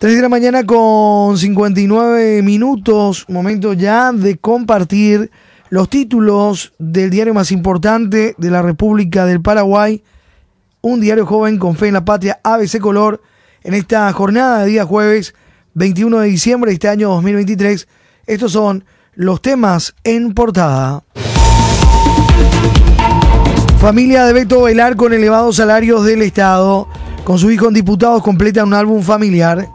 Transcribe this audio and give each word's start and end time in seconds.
3 0.00 0.16
de 0.16 0.22
la 0.22 0.30
mañana 0.30 0.64
con 0.64 1.36
59 1.36 2.40
minutos, 2.40 3.26
momento 3.28 3.74
ya 3.74 4.12
de 4.12 4.38
compartir 4.38 5.30
los 5.68 5.90
títulos 5.90 6.72
del 6.78 7.10
diario 7.10 7.34
más 7.34 7.52
importante 7.52 8.34
de 8.38 8.50
la 8.50 8.62
República 8.62 9.26
del 9.26 9.42
Paraguay, 9.42 10.02
un 10.80 11.02
diario 11.02 11.26
joven 11.26 11.58
con 11.58 11.76
fe 11.76 11.88
en 11.88 11.92
la 11.92 12.06
patria, 12.06 12.40
ABC 12.42 12.80
Color, 12.80 13.20
en 13.62 13.74
esta 13.74 14.10
jornada 14.14 14.60
de 14.60 14.70
día 14.70 14.86
jueves 14.86 15.34
21 15.74 16.20
de 16.20 16.28
diciembre 16.28 16.70
de 16.70 16.76
este 16.76 16.88
año 16.88 17.10
2023. 17.10 17.86
Estos 18.26 18.52
son 18.52 18.86
los 19.12 19.42
temas 19.42 19.94
en 20.02 20.32
portada. 20.32 21.04
Familia 23.78 24.24
de 24.24 24.32
Beto 24.32 24.62
Velar 24.62 24.96
con 24.96 25.12
elevados 25.12 25.56
salarios 25.56 26.06
del 26.06 26.22
Estado. 26.22 26.88
Con 27.22 27.38
su 27.38 27.50
hijo 27.50 27.68
en 27.68 27.74
diputados 27.74 28.22
completa 28.22 28.64
un 28.64 28.72
álbum 28.72 29.02
familiar. 29.02 29.68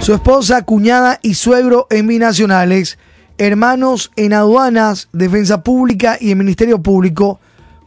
Su 0.00 0.14
esposa, 0.14 0.62
cuñada 0.62 1.20
y 1.22 1.34
suegro 1.34 1.86
en 1.90 2.06
binacionales, 2.06 2.98
hermanos 3.36 4.10
en 4.16 4.32
aduanas, 4.32 5.10
defensa 5.12 5.62
pública 5.62 6.16
y 6.18 6.30
el 6.30 6.36
Ministerio 6.36 6.82
Público, 6.82 7.38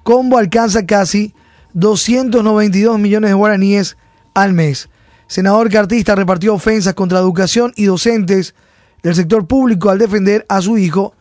combo 0.04 0.38
alcanza 0.38 0.86
casi 0.86 1.34
292 1.74 3.00
millones 3.00 3.32
de 3.32 3.34
guaraníes 3.34 3.98
al 4.36 4.54
mes. 4.54 4.90
Senador 5.26 5.72
Cartista 5.72 6.14
repartió 6.14 6.54
ofensas 6.54 6.94
contra 6.94 7.18
educación 7.18 7.74
y 7.76 7.86
docentes 7.86 8.54
del 9.02 9.16
sector 9.16 9.48
público 9.48 9.90
al 9.90 9.98
defender 9.98 10.46
a 10.50 10.62
su 10.62 10.78
hijo. 10.78 11.16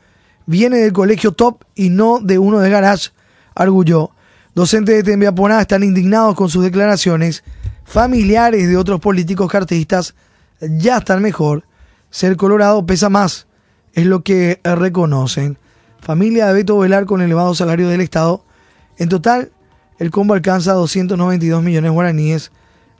Viene 0.44 0.76
del 0.76 0.92
colegio 0.92 1.32
top 1.32 1.64
y 1.74 1.88
no 1.88 2.20
de 2.20 2.38
uno 2.38 2.58
de 2.58 2.68
garage, 2.68 3.12
arguyó. 3.54 4.10
Docentes 4.54 4.96
de 4.96 5.02
Tembiaponá 5.02 5.62
están 5.62 5.84
indignados 5.84 6.34
con 6.34 6.50
sus 6.50 6.62
declaraciones. 6.62 7.44
Familiares 7.82 8.68
de 8.68 8.76
otros 8.76 9.00
políticos 9.00 9.50
cartistas 9.50 10.14
ya 10.62 10.98
están 10.98 11.22
mejor. 11.22 11.64
Ser 12.10 12.36
colorado 12.36 12.84
pesa 12.86 13.08
más, 13.08 13.46
es 13.94 14.06
lo 14.06 14.22
que 14.22 14.60
reconocen. 14.64 15.58
Familia 16.00 16.48
de 16.48 16.54
Beto 16.54 16.78
Velar 16.78 17.06
con 17.06 17.22
elevado 17.22 17.54
salario 17.54 17.88
del 17.88 18.00
Estado. 18.00 18.44
En 18.98 19.08
total, 19.08 19.52
el 19.98 20.10
combo 20.10 20.34
alcanza 20.34 20.72
292 20.72 21.62
millones 21.62 21.92
guaraníes 21.92 22.52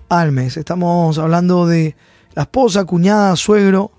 al 0.09 0.33
mes. 0.33 0.57
Estamos 0.57 1.19
hablando 1.19 1.67
de 1.67 1.97
la 2.35 2.43
esposa, 2.43 2.85
cuñada, 2.85 3.37
suegro, 3.37 3.91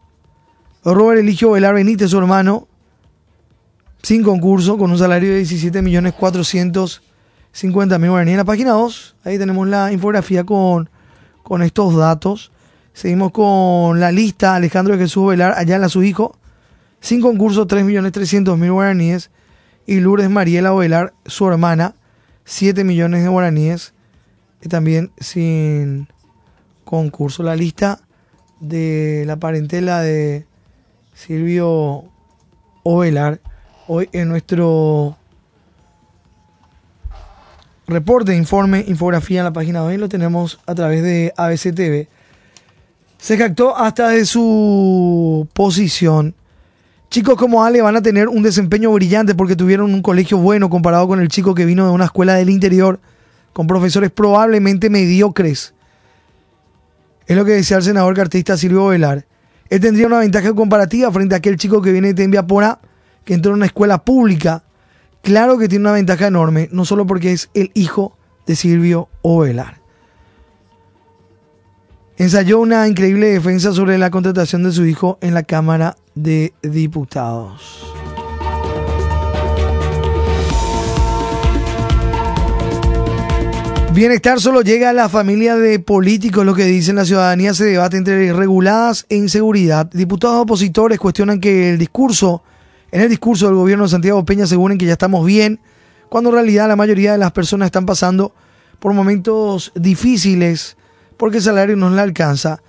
Robert 0.85 1.19
Eligio 1.19 1.51
Velar 1.51 1.75
Benítez, 1.75 2.11
su 2.11 2.19
hermano, 2.19 2.69
sin 4.05 4.23
concurso, 4.23 4.79
con 4.79 4.93
un 4.93 4.99
salario 4.99 5.31
de 5.31 5.39
17 5.39 5.83
millones 5.83 6.13
450 6.13 7.99
mil 7.99 8.11
guaraníes. 8.11 8.35
En 8.35 8.39
la 8.39 8.45
página 8.45 8.71
2, 8.71 9.17
ahí 9.25 9.37
tenemos 9.37 9.67
la 9.67 9.91
infografía 9.91 10.45
con, 10.45 10.89
con 11.43 11.65
estos 11.65 11.97
datos. 11.97 12.53
Seguimos 12.93 13.33
con 13.33 14.01
la 14.01 14.12
lista. 14.12 14.55
Alejandro 14.55 14.99
Jesús 14.99 15.28
Velar, 15.28 15.55
allá 15.56 15.77
en 15.77 15.81
la 15.83 15.89
su 15.89 16.03
hijo. 16.03 16.37
Sin 17.01 17.21
concurso, 17.21 17.67
3.300.000 17.67 18.73
guaraníes. 18.73 19.31
Y 19.87 20.01
Lourdes 20.01 20.31
Mariela 20.31 20.73
Velar, 20.73 21.15
su 21.27 21.49
hermana, 21.49 21.95
7 22.45 22.84
millones 22.84 23.23
de 23.23 23.28
guaraníes. 23.28 23.95
Y 24.62 24.69
también 24.69 25.11
sin 25.19 26.09
concurso. 26.84 27.43
La 27.43 27.56
lista 27.56 28.01
de 28.61 29.25
la 29.27 29.37
parentela 29.37 30.01
de 30.03 30.47
Silvio 31.15 32.05
Ovelar. 32.83 33.41
Hoy 33.89 34.09
en 34.12 34.28
nuestro 34.28 35.17
reporte, 37.87 38.37
informe, 38.37 38.84
infografía 38.87 39.41
en 39.41 39.45
la 39.45 39.53
página 39.53 39.81
2 39.81 39.99
lo 39.99 40.09
tenemos 40.09 40.61
a 40.67 40.75
través 40.75 41.03
de 41.03 41.33
ABC 41.37 41.75
TV. 41.75 42.09
Se 43.21 43.37
jactó 43.37 43.77
hasta 43.77 44.09
de 44.09 44.25
su 44.25 45.47
posición. 45.53 46.35
Chicos 47.11 47.37
como 47.37 47.63
Ale 47.63 47.83
van 47.83 47.97
a 47.97 48.03
tener 48.03 48.29
un 48.29 48.43
desempeño 48.43 48.91
brillante 48.93 49.35
porque 49.35 49.57
tuvieron 49.57 49.93
un 49.93 50.01
colegio 50.01 50.39
bueno 50.39 50.71
comparado 50.71 51.07
con 51.07 51.21
el 51.21 51.29
chico 51.29 51.55
que 51.55 51.67
vino 51.67 51.85
de 51.85 51.93
una 51.93 52.07
escuela 52.07 52.35
del 52.35 52.49
interior 52.49 52.99
con 53.53 53.67
profesores 53.67 54.11
probablemente 54.11 54.89
mediocres. 54.89 55.75
Es 57.27 57.37
lo 57.37 57.45
que 57.45 57.53
decía 57.53 57.77
el 57.77 57.83
senador 57.83 58.15
cartista 58.15 58.57
Silvio 58.57 58.87
Velar. 58.87 59.27
Él 59.69 59.81
tendría 59.81 60.07
una 60.07 60.21
ventaja 60.21 60.55
comparativa 60.55 61.13
frente 61.13 61.35
a 61.35 61.39
aquel 61.39 61.57
chico 61.57 61.83
que 61.83 61.93
viene 61.93 62.09
de 62.09 62.15
Tembiapora, 62.15 62.81
que 63.25 63.35
entró 63.35 63.53
en 63.53 63.57
una 63.57 63.67
escuela 63.67 64.03
pública. 64.03 64.65
Claro 65.23 65.59
que 65.59 65.69
tiene 65.69 65.83
una 65.83 65.93
ventaja 65.93 66.27
enorme, 66.27 66.71
no 66.73 66.87
solo 66.87 67.07
porque 67.07 67.33
es 67.33 67.51
el 67.53 67.71
hijo 67.75 68.17
de 68.47 68.57
Silvio 68.57 69.09
Ovelar 69.21 69.80
ensayó 72.21 72.61
una 72.61 72.87
increíble 72.87 73.29
defensa 73.29 73.73
sobre 73.73 73.97
la 73.97 74.11
contratación 74.11 74.63
de 74.63 74.73
su 74.73 74.85
hijo 74.85 75.17
en 75.23 75.33
la 75.33 75.43
Cámara 75.43 75.97
de 76.15 76.53
Diputados. 76.61 77.95
Bienestar 83.95 84.39
solo 84.39 84.61
llega 84.61 84.91
a 84.91 84.93
la 84.93 85.09
familia 85.09 85.57
de 85.57 85.79
políticos, 85.79 86.45
lo 86.45 86.55
que 86.55 86.67
dicen 86.67 86.97
la 86.97 87.07
ciudadanía 87.07 87.55
se 87.55 87.65
debate 87.65 87.97
entre 87.97 88.27
irreguladas 88.27 89.07
e 89.09 89.16
inseguridad. 89.16 89.91
Diputados 89.91 90.43
opositores 90.43 90.99
cuestionan 90.99 91.41
que 91.41 91.71
el 91.71 91.78
discurso, 91.78 92.43
en 92.93 93.01
el 93.01 93.09
discurso 93.09 93.47
del 93.47 93.55
gobierno 93.55 93.84
de 93.84 93.91
Santiago 93.91 94.27
Peña 94.27 94.45
aseguren 94.45 94.77
que 94.77 94.84
ya 94.84 94.93
estamos 94.93 95.25
bien, 95.25 95.59
cuando 96.11 96.28
en 96.28 96.34
realidad 96.34 96.69
la 96.69 96.77
mayoría 96.77 97.13
de 97.13 97.19
las 97.19 97.33
personas 97.33 97.65
están 97.65 97.87
pasando 97.87 98.34
por 98.78 98.93
momentos 98.93 99.73
difíciles 99.75 100.77
porque 101.21 101.37
el 101.37 101.43
salario 101.43 101.77
no 101.77 101.91
le 101.91 102.01
alcanza. 102.01 102.63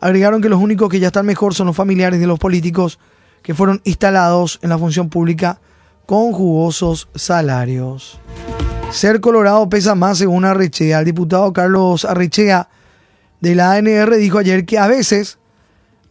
Agregaron 0.00 0.40
que 0.40 0.48
los 0.48 0.62
únicos 0.62 0.88
que 0.88 0.98
ya 0.98 1.08
están 1.08 1.26
mejor 1.26 1.54
son 1.54 1.66
los 1.66 1.76
familiares 1.76 2.18
de 2.18 2.26
los 2.26 2.38
políticos 2.38 2.98
que 3.42 3.52
fueron 3.54 3.82
instalados 3.84 4.58
en 4.62 4.70
la 4.70 4.78
función 4.78 5.10
pública 5.10 5.60
con 6.06 6.32
jugosos 6.32 7.10
salarios. 7.14 8.18
Ser 8.90 9.20
colorado 9.20 9.68
pesa 9.68 9.94
más 9.94 10.16
según 10.16 10.46
Arrechea. 10.46 11.00
El 11.00 11.04
diputado 11.04 11.52
Carlos 11.52 12.06
Arrechea 12.06 12.70
de 13.42 13.54
la 13.54 13.74
ANR 13.74 14.16
dijo 14.16 14.38
ayer 14.38 14.64
que 14.64 14.78
a 14.78 14.86
veces, 14.86 15.38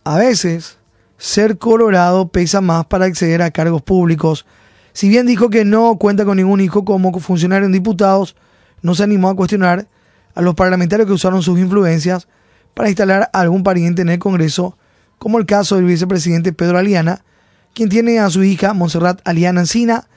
a 0.03 0.17
veces, 0.17 0.77
ser 1.17 1.57
colorado 1.57 2.27
pesa 2.27 2.61
más 2.61 2.85
para 2.85 3.05
acceder 3.05 3.41
a 3.41 3.49
cargos 3.49 3.81
públicos. 3.81 4.45
Si 4.93 5.09
bien 5.09 5.25
dijo 5.25 5.49
que 5.49 5.65
no 5.65 5.97
cuenta 5.97 6.25
con 6.25 6.37
ningún 6.37 6.61
hijo 6.61 6.85
como 6.85 7.11
funcionario 7.19 7.65
en 7.65 7.71
diputados, 7.71 8.35
no 8.83 8.93
se 8.93 9.01
animó 9.01 9.29
a 9.29 9.35
cuestionar 9.35 9.87
a 10.37 10.41
los 10.43 10.53
parlamentarios 10.53 11.07
que 11.07 11.13
usaron 11.13 11.41
sus 11.41 11.57
influencias 11.57 12.27
para 12.75 12.89
instalar 12.89 13.31
a 13.33 13.39
algún 13.39 13.63
pariente 13.63 14.03
en 14.03 14.09
el 14.09 14.19
Congreso, 14.19 14.77
como 15.17 15.39
el 15.39 15.47
caso 15.47 15.77
del 15.77 15.85
vicepresidente 15.85 16.53
Pedro 16.53 16.77
Aliana, 16.77 17.23
quien 17.73 17.89
tiene 17.89 18.19
a 18.19 18.29
su 18.29 18.43
hija 18.43 18.75
Montserrat 18.75 19.19
Aliana 19.27 19.61
Encina 19.61 20.07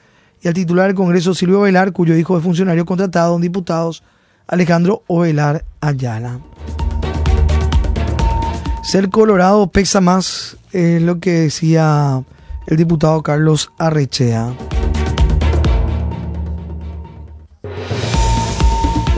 y 0.43 0.47
al 0.47 0.53
titular 0.53 0.85
del 0.85 0.95
Congreso 0.95 1.33
Silvio 1.33 1.61
Velar, 1.61 1.91
cuyo 1.91 2.15
hijo 2.15 2.37
es 2.37 2.43
funcionario 2.43 2.85
contratado 2.85 3.35
en 3.35 3.41
diputados 3.41 4.03
Alejandro 4.45 5.01
Ovelar 5.07 5.65
Ayala. 5.79 6.39
Ser 8.83 9.09
colorado 9.09 9.71
pesa 9.71 10.01
más, 10.01 10.55
es 10.71 11.01
lo 11.01 11.19
que 11.19 11.31
decía 11.31 12.23
el 12.67 12.77
diputado 12.77 13.23
Carlos 13.23 13.71
Arrechea. 13.79 14.53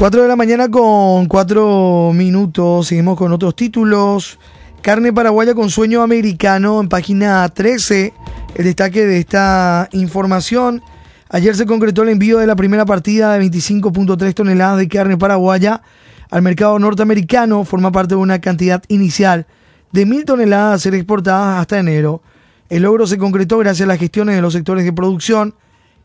4 0.03 0.23
de 0.23 0.27
la 0.27 0.35
mañana 0.35 0.69
con 0.69 1.27
4 1.27 2.11
minutos. 2.13 2.87
Seguimos 2.87 3.17
con 3.17 3.31
otros 3.31 3.55
títulos. 3.55 4.37
Carne 4.81 5.13
paraguaya 5.13 5.55
con 5.55 5.69
sueño 5.69 6.01
americano 6.01 6.81
en 6.81 6.89
página 6.89 7.47
13. 7.47 8.11
El 8.55 8.65
destaque 8.65 9.05
de 9.05 9.19
esta 9.19 9.87
información. 9.93 10.81
Ayer 11.29 11.55
se 11.55 11.65
concretó 11.65 12.03
el 12.03 12.09
envío 12.09 12.39
de 12.39 12.47
la 12.47 12.57
primera 12.57 12.83
partida 12.83 13.31
de 13.31 13.45
25.3 13.45 14.33
toneladas 14.33 14.79
de 14.79 14.89
carne 14.89 15.17
paraguaya 15.17 15.81
al 16.29 16.41
mercado 16.41 16.77
norteamericano. 16.79 17.63
Forma 17.63 17.93
parte 17.93 18.15
de 18.15 18.19
una 18.19 18.41
cantidad 18.41 18.83
inicial 18.89 19.47
de 19.93 20.05
mil 20.05 20.25
toneladas 20.25 20.75
a 20.75 20.83
ser 20.83 20.95
exportadas 20.95 21.61
hasta 21.61 21.79
enero. 21.79 22.21
El 22.67 22.83
logro 22.83 23.07
se 23.07 23.17
concretó 23.17 23.57
gracias 23.59 23.85
a 23.85 23.87
las 23.87 23.99
gestiones 23.99 24.35
de 24.35 24.41
los 24.41 24.51
sectores 24.51 24.83
de 24.83 24.91
producción 24.91 25.55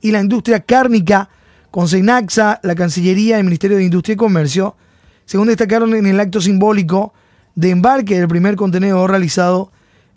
y 0.01 0.13
la 0.13 0.21
industria 0.21 0.61
cárnica 0.61 1.31
con 1.71 1.89
Senaxa, 1.89 2.61
la 2.63 2.75
Cancillería 2.75 3.37
y 3.37 3.41
el 3.41 3.45
Ministerio 3.45 3.77
de 3.77 3.85
Industria 3.85 4.15
y 4.15 4.17
Comercio, 4.17 4.77
según 5.27 5.49
destacaron 5.49 5.95
en 5.95 6.07
el 6.07 6.21
acto 6.21 6.41
simbólico 6.41 7.13
de 7.55 7.71
embarque 7.71 8.19
del 8.19 8.29
primer 8.29 8.57
contenedor 8.57 9.11
realizado 9.11 9.71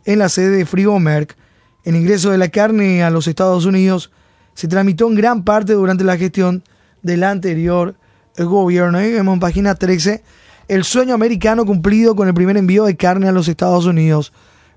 en 0.05 0.19
la 0.19 0.29
sede 0.29 0.57
de 0.57 0.65
Frigomerc. 0.65 1.35
El 1.83 1.95
ingreso 1.95 2.31
de 2.31 2.37
la 2.37 2.49
carne 2.49 3.03
a 3.03 3.09
los 3.09 3.27
Estados 3.27 3.65
Unidos 3.65 4.11
se 4.53 4.67
tramitó 4.67 5.07
en 5.07 5.15
gran 5.15 5.43
parte 5.43 5.73
durante 5.73 6.03
la 6.03 6.17
gestión 6.17 6.63
del 7.01 7.23
anterior 7.23 7.95
gobierno. 8.37 8.97
Ahí 8.97 9.11
vemos 9.11 9.33
en 9.33 9.39
página 9.39 9.75
13 9.75 10.23
el 10.67 10.83
sueño 10.83 11.13
americano 11.13 11.65
cumplido 11.65 12.15
con 12.15 12.27
el 12.27 12.33
primer 12.33 12.55
envío 12.55 12.85
de 12.85 12.95
carne 12.95 13.27
a 13.27 13.31
los 13.31 13.47
Estados 13.47 13.85
Unidos. 13.85 14.31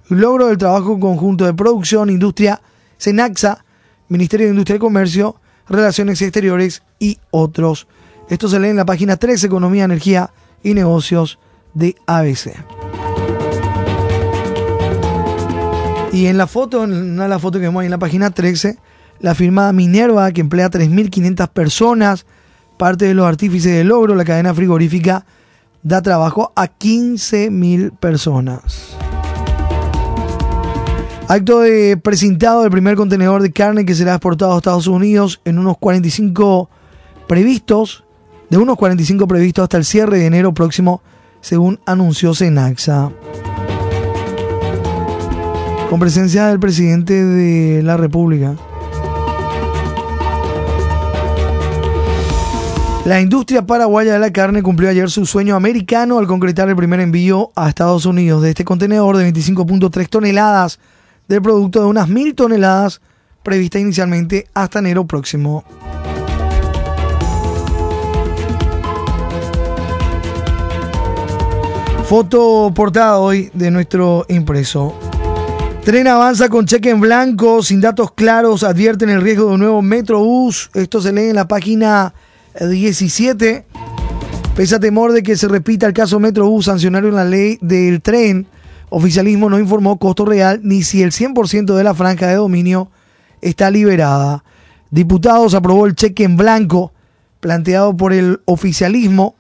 Logro 0.08 0.48
del 0.48 0.58
trabajo 0.58 0.98
conjunto 0.98 1.44
de 1.44 1.54
producción, 1.54 2.10
industria, 2.10 2.60
Senaxa, 2.96 3.64
Ministerio 4.08 4.46
de 4.46 4.52
Industria 4.52 4.76
y 4.76 4.80
Comercio, 4.80 5.36
Relaciones 5.68 6.20
Exteriores 6.22 6.82
y 6.98 7.18
otros. 7.30 7.86
Esto 8.28 8.48
se 8.48 8.58
lee 8.60 8.68
en 8.68 8.76
la 8.76 8.86
página 8.86 9.16
13, 9.16 9.46
Economía, 9.46 9.84
Energía 9.84 10.30
y 10.62 10.74
Negocios 10.74 11.38
de 11.74 11.96
ABC. 12.06 12.52
Y 16.12 16.26
en 16.26 16.38
la 16.38 16.46
foto, 16.46 16.84
en 16.84 16.92
una 16.92 17.24
de 17.24 17.28
las 17.28 17.42
fotos 17.42 17.60
que 17.60 17.66
vemos 17.66 17.80
ahí 17.80 17.86
en 17.86 17.90
la 17.90 17.98
página 17.98 18.30
13, 18.30 18.78
la 19.20 19.34
firma 19.34 19.72
Minerva, 19.72 20.30
que 20.32 20.40
emplea 20.40 20.70
3.500 20.70 21.48
personas, 21.48 22.24
parte 22.78 23.06
de 23.06 23.14
los 23.14 23.26
artífices 23.26 23.72
del 23.72 23.88
logro, 23.88 24.14
la 24.14 24.24
cadena 24.24 24.54
frigorífica, 24.54 25.26
da 25.82 26.02
trabajo 26.02 26.52
a 26.54 26.66
15.000 26.66 27.96
personas. 27.98 28.96
Acto 31.26 31.60
de 31.60 31.96
presentado 31.96 32.62
del 32.62 32.70
primer 32.70 32.96
contenedor 32.96 33.40
de 33.40 33.50
carne 33.50 33.86
que 33.86 33.94
será 33.94 34.12
exportado 34.12 34.52
a 34.52 34.58
Estados 34.58 34.86
Unidos 34.86 35.40
en 35.46 35.58
unos 35.58 35.78
45 35.78 36.68
previstos, 37.26 38.04
de 38.50 38.58
unos 38.58 38.76
45 38.76 39.26
previstos 39.26 39.62
hasta 39.62 39.78
el 39.78 39.86
cierre 39.86 40.18
de 40.18 40.26
enero 40.26 40.52
próximo, 40.52 41.00
según 41.40 41.80
anunció 41.86 42.34
Senaxa. 42.34 43.10
Con 45.88 45.98
presencia 45.98 46.48
del 46.48 46.60
presidente 46.60 47.24
de 47.24 47.82
la 47.82 47.96
República. 47.96 48.54
La 53.06 53.22
industria 53.22 53.66
paraguaya 53.66 54.12
de 54.12 54.18
la 54.18 54.30
carne 54.30 54.62
cumplió 54.62 54.90
ayer 54.90 55.10
su 55.10 55.24
sueño 55.24 55.56
americano 55.56 56.18
al 56.18 56.26
concretar 56.26 56.68
el 56.68 56.76
primer 56.76 57.00
envío 57.00 57.50
a 57.54 57.70
Estados 57.70 58.04
Unidos 58.04 58.42
de 58.42 58.50
este 58.50 58.64
contenedor 58.64 59.16
de 59.16 59.30
25.3 59.32 60.08
toneladas 60.08 60.78
del 61.28 61.42
producto 61.42 61.80
de 61.80 61.86
unas 61.86 62.08
mil 62.08 62.34
toneladas 62.34 63.00
prevista 63.42 63.78
inicialmente 63.78 64.46
hasta 64.54 64.80
enero 64.80 65.06
próximo. 65.06 65.64
Foto 72.08 72.72
portada 72.74 73.18
hoy 73.18 73.50
de 73.54 73.70
nuestro 73.70 74.26
impreso. 74.28 74.94
Tren 75.84 76.06
avanza 76.06 76.48
con 76.48 76.64
cheque 76.64 76.90
en 76.90 77.00
blanco, 77.00 77.62
sin 77.62 77.80
datos 77.80 78.12
claros, 78.12 78.62
advierten 78.62 79.10
el 79.10 79.20
riesgo 79.20 79.48
de 79.48 79.54
un 79.54 79.60
nuevo 79.60 79.82
Metrobús. 79.82 80.70
Esto 80.74 81.00
se 81.00 81.12
lee 81.12 81.28
en 81.28 81.36
la 81.36 81.48
página 81.48 82.14
17. 82.58 83.66
Pese 84.56 84.74
a 84.74 84.80
temor 84.80 85.12
de 85.12 85.22
que 85.22 85.36
se 85.36 85.48
repita 85.48 85.86
el 85.86 85.92
caso 85.92 86.20
Metrobús, 86.20 86.66
sancionaron 86.66 87.14
la 87.14 87.24
ley 87.24 87.58
del 87.60 88.00
tren 88.00 88.46
Oficialismo 88.96 89.50
no 89.50 89.58
informó 89.58 89.98
costo 89.98 90.24
real 90.24 90.60
ni 90.62 90.84
si 90.84 91.02
el 91.02 91.10
100% 91.10 91.74
de 91.74 91.82
la 91.82 91.94
franja 91.94 92.28
de 92.28 92.36
dominio 92.36 92.92
está 93.40 93.68
liberada. 93.68 94.44
Diputados 94.92 95.54
aprobó 95.54 95.86
el 95.86 95.96
cheque 95.96 96.22
en 96.22 96.36
blanco 96.36 96.92
planteado 97.40 97.96
por 97.96 98.12
el 98.12 98.40
oficialismo 98.44 99.34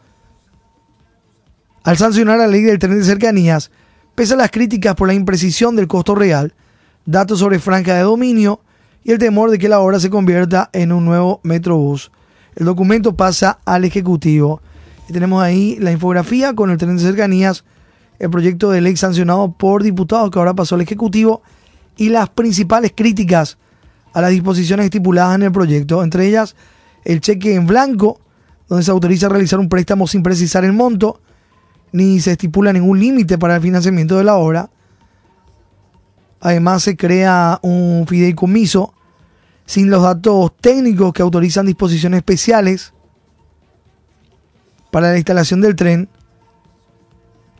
al 1.84 1.96
sancionar 1.96 2.38
la 2.38 2.48
ley 2.48 2.62
del 2.62 2.80
tren 2.80 2.98
de 2.98 3.04
cercanías, 3.04 3.70
pese 4.16 4.34
a 4.34 4.38
las 4.38 4.50
críticas 4.50 4.96
por 4.96 5.06
la 5.06 5.14
imprecisión 5.14 5.76
del 5.76 5.86
costo 5.86 6.16
real, 6.16 6.52
datos 7.06 7.38
sobre 7.38 7.60
franja 7.60 7.94
de 7.94 8.02
dominio 8.02 8.58
y 9.04 9.12
el 9.12 9.18
temor 9.18 9.52
de 9.52 9.60
que 9.60 9.68
la 9.68 9.78
obra 9.78 10.00
se 10.00 10.10
convierta 10.10 10.68
en 10.72 10.90
un 10.90 11.04
nuevo 11.04 11.38
Metrobús. 11.44 12.10
El 12.56 12.66
documento 12.66 13.14
pasa 13.14 13.60
al 13.64 13.84
Ejecutivo. 13.84 14.62
Y 15.08 15.12
tenemos 15.12 15.40
ahí 15.40 15.76
la 15.78 15.92
infografía 15.92 16.54
con 16.54 16.70
el 16.70 16.78
tren 16.78 16.96
de 16.96 17.04
cercanías 17.04 17.64
el 18.18 18.30
proyecto 18.30 18.70
de 18.70 18.80
ley 18.80 18.96
sancionado 18.96 19.52
por 19.52 19.82
diputados 19.82 20.30
que 20.30 20.38
ahora 20.38 20.54
pasó 20.54 20.74
al 20.74 20.80
Ejecutivo 20.82 21.42
y 21.96 22.08
las 22.08 22.28
principales 22.28 22.92
críticas 22.94 23.58
a 24.12 24.20
las 24.20 24.30
disposiciones 24.30 24.84
estipuladas 24.84 25.34
en 25.34 25.42
el 25.42 25.52
proyecto, 25.52 26.02
entre 26.02 26.26
ellas 26.26 26.54
el 27.04 27.20
cheque 27.20 27.54
en 27.54 27.66
blanco, 27.66 28.20
donde 28.68 28.84
se 28.84 28.90
autoriza 28.90 29.26
a 29.26 29.30
realizar 29.30 29.58
un 29.58 29.68
préstamo 29.68 30.06
sin 30.06 30.22
precisar 30.22 30.64
el 30.64 30.72
monto, 30.72 31.20
ni 31.92 32.20
se 32.20 32.32
estipula 32.32 32.72
ningún 32.72 32.98
límite 32.98 33.38
para 33.38 33.56
el 33.56 33.62
financiamiento 33.62 34.16
de 34.16 34.24
la 34.24 34.36
obra. 34.36 34.70
Además 36.40 36.82
se 36.82 36.96
crea 36.96 37.58
un 37.62 38.06
fideicomiso 38.08 38.94
sin 39.66 39.90
los 39.90 40.02
datos 40.02 40.52
técnicos 40.60 41.12
que 41.12 41.22
autorizan 41.22 41.66
disposiciones 41.66 42.18
especiales 42.18 42.92
para 44.90 45.10
la 45.10 45.16
instalación 45.16 45.60
del 45.60 45.74
tren 45.74 46.08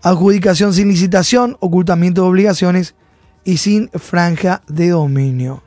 adjudicación 0.05 0.75
sin 0.75 0.89
licitación, 0.89 1.57
ocultamiento 1.61 2.23
de 2.23 2.29
obligaciones 2.29 2.95
y 3.43 3.57
sin 3.57 3.89
franja 3.89 4.63
de 4.69 4.91
dominio. 4.91 5.63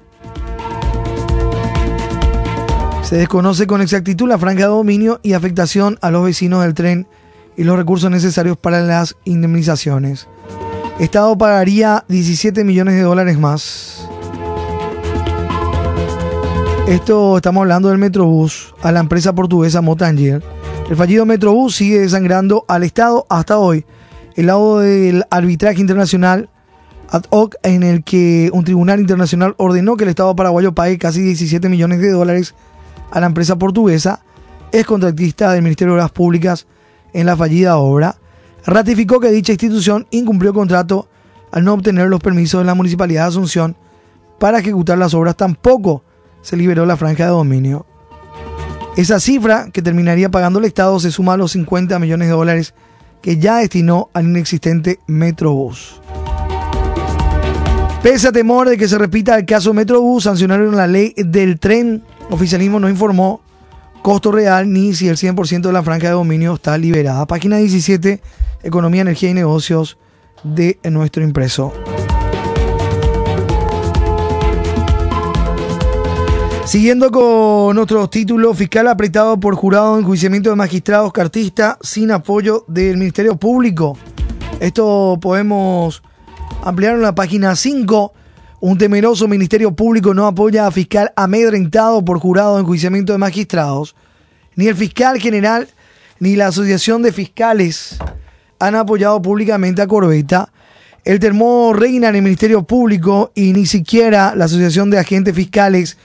Se 3.02 3.18
desconoce 3.18 3.66
con 3.66 3.82
exactitud 3.82 4.28
la 4.28 4.38
franja 4.38 4.64
de 4.64 4.70
dominio 4.70 5.20
y 5.24 5.34
afectación 5.34 5.98
a 6.02 6.12
los 6.12 6.24
vecinos 6.24 6.62
del 6.62 6.76
tren 6.76 7.08
y 7.58 7.64
los 7.64 7.78
recursos 7.78 8.12
necesarios 8.12 8.58
para 8.58 8.82
las 8.82 9.16
indemnizaciones. 9.26 10.28
Estado 11.00 11.36
pagaría 11.36 12.06
17 12.08 12.64
millones 12.64 12.94
de 12.94 13.02
dólares 13.02 13.40
más. 13.40 14.08
Esto 16.88 17.38
estamos 17.38 17.62
hablando 17.62 17.90
del 17.90 17.98
Metrobús 17.98 18.76
a 18.84 18.92
la 18.92 19.00
empresa 19.00 19.34
portuguesa 19.34 19.82
Motanger. 19.82 20.44
El 20.90 20.96
fallido 20.96 21.26
Metrobús 21.26 21.76
sigue 21.76 22.00
desangrando 22.00 22.66
al 22.68 22.84
Estado 22.84 23.26
hasta 23.30 23.58
hoy 23.58 23.84
el 24.38 24.46
lado 24.46 24.80
del 24.80 25.26
arbitraje 25.32 25.82
internacional 25.82 26.50
ad 27.10 27.24
hoc 27.30 27.56
en 27.64 27.84
el 27.84 28.04
que 28.04 28.50
un 28.54 28.64
tribunal 28.64 29.00
internacional 29.00 29.56
ordenó 29.58 29.98
que 29.98 30.04
el 30.04 30.10
Estado 30.10 30.36
paraguayo 30.36 30.74
pague 30.74 30.98
casi 30.98 31.22
17 31.22 31.70
millones 31.70 32.00
de 32.00 32.12
dólares 32.12 32.54
a 33.12 33.20
la 33.20 33.28
empresa 33.28 33.58
portuguesa, 33.58 34.22
es 34.72 34.86
contratista 34.86 35.52
del 35.52 35.64
Ministerio 35.64 35.94
de 35.94 36.00
Obras 36.00 36.12
Públicas 36.12 36.68
en 37.14 37.26
la 37.26 37.36
fallida 37.36 37.78
obra, 37.78 38.18
ratificó 38.66 39.20
que 39.20 39.32
dicha 39.32 39.54
institución 39.54 40.06
incumplió 40.12 40.54
contrato 40.54 41.08
al 41.52 41.64
no 41.64 41.74
obtener 41.74 42.10
los 42.10 42.20
permisos 42.20 42.62
de 42.62 42.66
la 42.66 42.76
Municipalidad 42.76 43.24
de 43.24 43.30
Asunción 43.30 43.76
para 44.40 44.60
ejecutar 44.60 44.98
las 44.98 45.14
obras, 45.14 45.36
tampoco 45.36 46.04
se 46.42 46.58
liberó 46.58 46.86
la 46.86 46.98
franja 46.98 47.24
de 47.24 47.32
dominio. 47.32 47.86
Esa 48.98 49.20
cifra 49.20 49.70
que 49.72 49.82
terminaría 49.82 50.30
pagando 50.30 50.60
el 50.60 50.66
Estado 50.66 51.00
se 51.00 51.12
suma 51.12 51.34
a 51.34 51.38
los 51.38 51.54
50 51.54 51.98
millones 52.00 52.28
de 52.28 52.34
dólares 52.34 52.74
que 53.22 53.38
ya 53.38 53.58
destinó 53.58 54.10
al 54.14 54.26
inexistente 54.26 55.00
Metrobús. 55.08 56.02
Pese 58.04 58.30
a 58.30 58.32
temor 58.32 58.70
de 58.70 58.78
que 58.78 58.88
se 58.88 58.98
repita 58.98 59.38
el 59.38 59.46
caso 59.46 59.74
Metrobús, 59.74 60.24
sancionaron 60.24 60.76
la 60.76 60.88
ley 60.88 61.14
del 61.18 61.60
tren. 61.60 62.04
Oficialismo 62.30 62.80
no 62.80 62.90
informó 62.90 63.42
costo 64.02 64.32
real 64.32 64.72
ni 64.72 64.94
si 64.94 65.10
el 65.10 65.18
100% 65.18 65.62
de 65.62 65.74
la 65.74 65.84
franja 65.84 66.08
de 66.08 66.14
dominio 66.14 66.54
está 66.54 66.78
liberada. 66.78 67.26
Página 67.26 67.58
17, 67.58 68.22
Economía, 68.64 69.02
Energía 69.02 69.32
y 69.32 69.34
Negocios 69.34 69.98
de 70.44 70.80
nuestro 70.84 71.24
impreso. 71.24 71.74
Siguiendo 76.68 77.12
con 77.12 77.78
otros 77.78 78.10
títulos, 78.10 78.58
fiscal 78.58 78.90
apretado 78.90 79.40
por 79.40 79.56
jurado 79.56 79.94
en 79.94 80.02
enjuiciamiento 80.02 80.50
de 80.50 80.58
magistrados 80.58 81.14
cartistas 81.14 81.78
sin 81.80 82.12
apoyo 82.12 82.66
del 82.68 82.98
Ministerio 82.98 83.38
Público. 83.38 83.98
Esto 84.60 85.18
podemos 85.22 86.04
ampliar 86.66 86.96
en 86.96 87.04
la 87.04 87.16
página 87.16 87.56
5. 87.56 88.12
Un 88.60 88.78
temeroso 88.78 89.30
Ministerio 89.30 89.78
Público 89.78 90.14
no 90.14 90.28
apoya 90.28 90.68
a 90.68 90.72
fiscal 90.72 91.14
amedrentado 91.16 92.04
por 92.04 92.20
jurado 92.20 92.56
en 92.58 92.66
enjuiciamiento 92.66 93.14
de 93.14 93.20
magistrados. 93.20 93.96
Ni 94.58 94.68
el 94.68 94.76
fiscal 94.76 95.22
general 95.22 95.70
ni 96.20 96.36
la 96.36 96.48
Asociación 96.48 97.02
de 97.02 97.14
Fiscales 97.14 97.98
han 98.60 98.76
apoyado 98.76 99.22
públicamente 99.22 99.82
a 99.82 99.88
Corbeta. 99.88 100.52
El 101.06 101.20
termó 101.20 101.72
reina 101.72 102.10
en 102.10 102.18
el 102.18 102.24
Ministerio 102.24 102.64
Público 102.64 103.32
y 103.36 103.54
ni 103.54 103.66
siquiera 103.66 104.36
la 104.36 104.46
Asociación 104.46 104.90
de 104.90 105.00
Agentes 105.00 105.34
Fiscales 105.34 105.98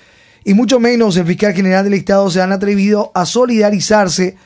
y 0.45 0.55
mucho 0.55 0.81
menos 0.81 1.17
el 1.17 1.27
fiscal 1.27 1.53
general 1.53 1.85
del 1.85 1.95
Estado 1.95 2.31
se 2.31 2.41
han 2.41 2.53
atrevido 2.53 3.13
a 3.15 3.27
solidarizarse 3.27 4.37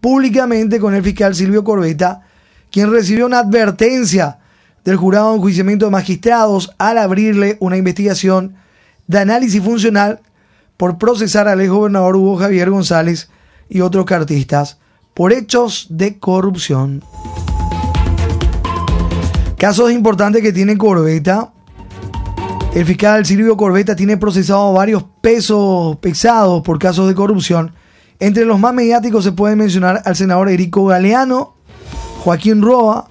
públicamente 0.00 0.78
con 0.78 0.94
el 0.94 1.02
fiscal 1.02 1.34
Silvio 1.34 1.64
Corbeta, 1.64 2.22
quien 2.70 2.90
recibió 2.90 3.26
una 3.26 3.40
advertencia 3.40 4.38
del 4.84 4.96
jurado 4.96 5.30
de 5.30 5.36
enjuiciamiento 5.36 5.86
de 5.86 5.90
magistrados 5.90 6.74
al 6.78 6.98
abrirle 6.98 7.56
una 7.60 7.76
investigación 7.76 8.56
de 9.06 9.18
análisis 9.18 9.62
funcional 9.62 10.20
por 10.76 10.98
procesar 10.98 11.48
al 11.48 11.60
ex 11.60 11.70
gobernador 11.70 12.16
Hugo 12.16 12.36
Javier 12.36 12.70
González 12.70 13.30
y 13.68 13.80
otros 13.80 14.04
cartistas 14.04 14.78
por 15.14 15.32
hechos 15.32 15.86
de 15.90 16.18
corrupción. 16.18 17.02
Casos 19.58 19.90
importantes 19.90 20.42
que 20.42 20.52
tiene 20.52 20.76
Corbeta 20.76 21.52
el 22.76 22.84
fiscal 22.84 23.24
Silvio 23.24 23.56
Corbeta 23.56 23.96
tiene 23.96 24.18
procesado 24.18 24.70
varios 24.74 25.02
pesos 25.22 25.96
pesados 25.96 26.60
por 26.60 26.78
casos 26.78 27.08
de 27.08 27.14
corrupción. 27.14 27.72
Entre 28.20 28.44
los 28.44 28.60
más 28.60 28.74
mediáticos 28.74 29.24
se 29.24 29.32
puede 29.32 29.56
mencionar 29.56 30.02
al 30.04 30.14
senador 30.14 30.50
Erico 30.50 30.84
Galeano, 30.84 31.54
Joaquín 32.22 32.60
Roa, 32.60 33.08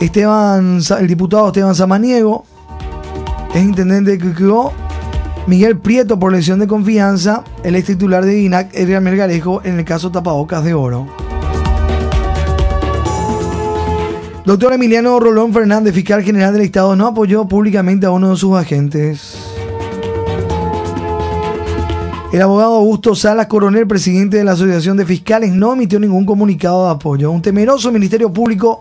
Esteban, 0.00 0.80
el 0.98 1.06
diputado 1.06 1.46
Esteban 1.46 1.76
Samaniego, 1.76 2.44
el 3.54 3.66
intendente 3.66 4.18
de 4.18 4.34
Cucó, 4.34 4.72
Miguel 5.46 5.78
Prieto 5.78 6.18
por 6.18 6.32
lesión 6.32 6.58
de 6.58 6.66
confianza, 6.66 7.44
el 7.62 7.76
ex 7.76 7.86
titular 7.86 8.24
de 8.24 8.42
INAC, 8.42 8.74
Edgar 8.74 9.00
Melgarejo, 9.00 9.62
en 9.62 9.78
el 9.78 9.84
caso 9.84 10.10
Tapabocas 10.10 10.64
de 10.64 10.74
Oro. 10.74 11.06
Doctor 14.48 14.72
Emiliano 14.72 15.20
Rolón 15.20 15.52
Fernández, 15.52 15.92
fiscal 15.92 16.22
general 16.22 16.54
del 16.54 16.62
Estado, 16.62 16.96
no 16.96 17.06
apoyó 17.06 17.46
públicamente 17.46 18.06
a 18.06 18.12
uno 18.12 18.30
de 18.30 18.36
sus 18.38 18.56
agentes. 18.56 19.36
El 22.32 22.40
abogado 22.40 22.76
Augusto 22.76 23.14
Salas 23.14 23.46
Coronel, 23.46 23.86
presidente 23.86 24.38
de 24.38 24.44
la 24.44 24.52
Asociación 24.52 24.96
de 24.96 25.04
Fiscales, 25.04 25.52
no 25.52 25.74
emitió 25.74 26.00
ningún 26.00 26.24
comunicado 26.24 26.86
de 26.86 26.92
apoyo. 26.92 27.30
Un 27.30 27.42
temeroso 27.42 27.92
Ministerio 27.92 28.32
Público 28.32 28.80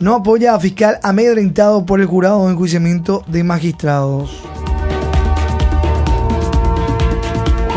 no 0.00 0.16
apoya 0.16 0.54
a 0.54 0.60
fiscal 0.60 1.00
amedrentado 1.02 1.86
por 1.86 1.98
el 2.02 2.06
jurado 2.06 2.44
de 2.44 2.52
enjuiciamiento 2.52 3.24
de 3.26 3.42
magistrados. 3.42 4.42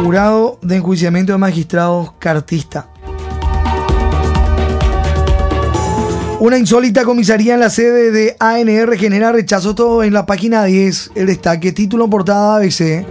Jurado 0.03 0.59
de 0.61 0.75
enjuiciamiento 0.75 1.31
de 1.31 1.37
magistrados 1.37 2.11
cartista. 2.19 2.88
Una 6.39 6.57
insólita 6.57 7.03
comisaría 7.03 7.55
en 7.55 7.59
la 7.59 7.69
sede 7.69 8.11
de 8.11 8.37
ANR 8.39 8.95
genera 8.97 9.33
rechazo 9.33 9.75
todo 9.75 10.03
en 10.03 10.13
la 10.13 10.25
página 10.25 10.63
10. 10.63 11.11
El 11.15 11.25
destaque, 11.25 11.73
título 11.73 12.09
portada 12.09 12.55
ABC. 12.55 13.05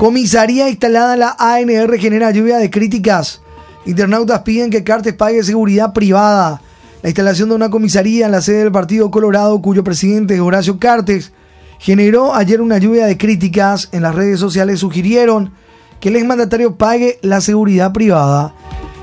Comisaría 0.00 0.68
instalada 0.68 1.14
en 1.14 1.20
la 1.20 1.36
ANR 1.38 1.96
genera 1.96 2.32
lluvia 2.32 2.56
de 2.58 2.70
críticas. 2.70 3.40
Internautas 3.86 4.40
piden 4.40 4.70
que 4.70 4.82
Cartes 4.82 5.14
pague 5.14 5.44
seguridad 5.44 5.92
privada. 5.92 6.60
La 7.02 7.08
instalación 7.08 7.50
de 7.50 7.54
una 7.54 7.70
comisaría 7.70 8.26
en 8.26 8.32
la 8.32 8.40
sede 8.40 8.64
del 8.64 8.72
Partido 8.72 9.12
Colorado, 9.12 9.62
cuyo 9.62 9.84
presidente 9.84 10.34
es 10.34 10.40
Horacio 10.40 10.80
Cartes, 10.80 11.30
generó 11.78 12.34
ayer 12.34 12.60
una 12.60 12.78
lluvia 12.78 13.06
de 13.06 13.16
críticas. 13.16 13.90
En 13.92 14.02
las 14.02 14.12
redes 14.12 14.40
sociales 14.40 14.80
sugirieron 14.80 15.52
que 16.00 16.08
el 16.08 16.16
exmandatario 16.16 16.74
pague 16.74 17.20
la 17.22 17.40
seguridad 17.40 17.92
privada. 17.92 18.56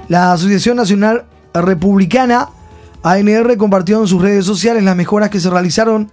La 0.09 0.33
Asociación 0.33 0.75
Nacional 0.75 1.27
Republicana 1.53 2.49
ANR 3.03 3.57
compartió 3.57 3.99
en 3.99 4.07
sus 4.07 4.21
redes 4.21 4.45
sociales 4.45 4.83
las 4.83 4.95
mejoras 4.95 5.29
que 5.29 5.39
se 5.39 5.49
realizaron 5.49 6.11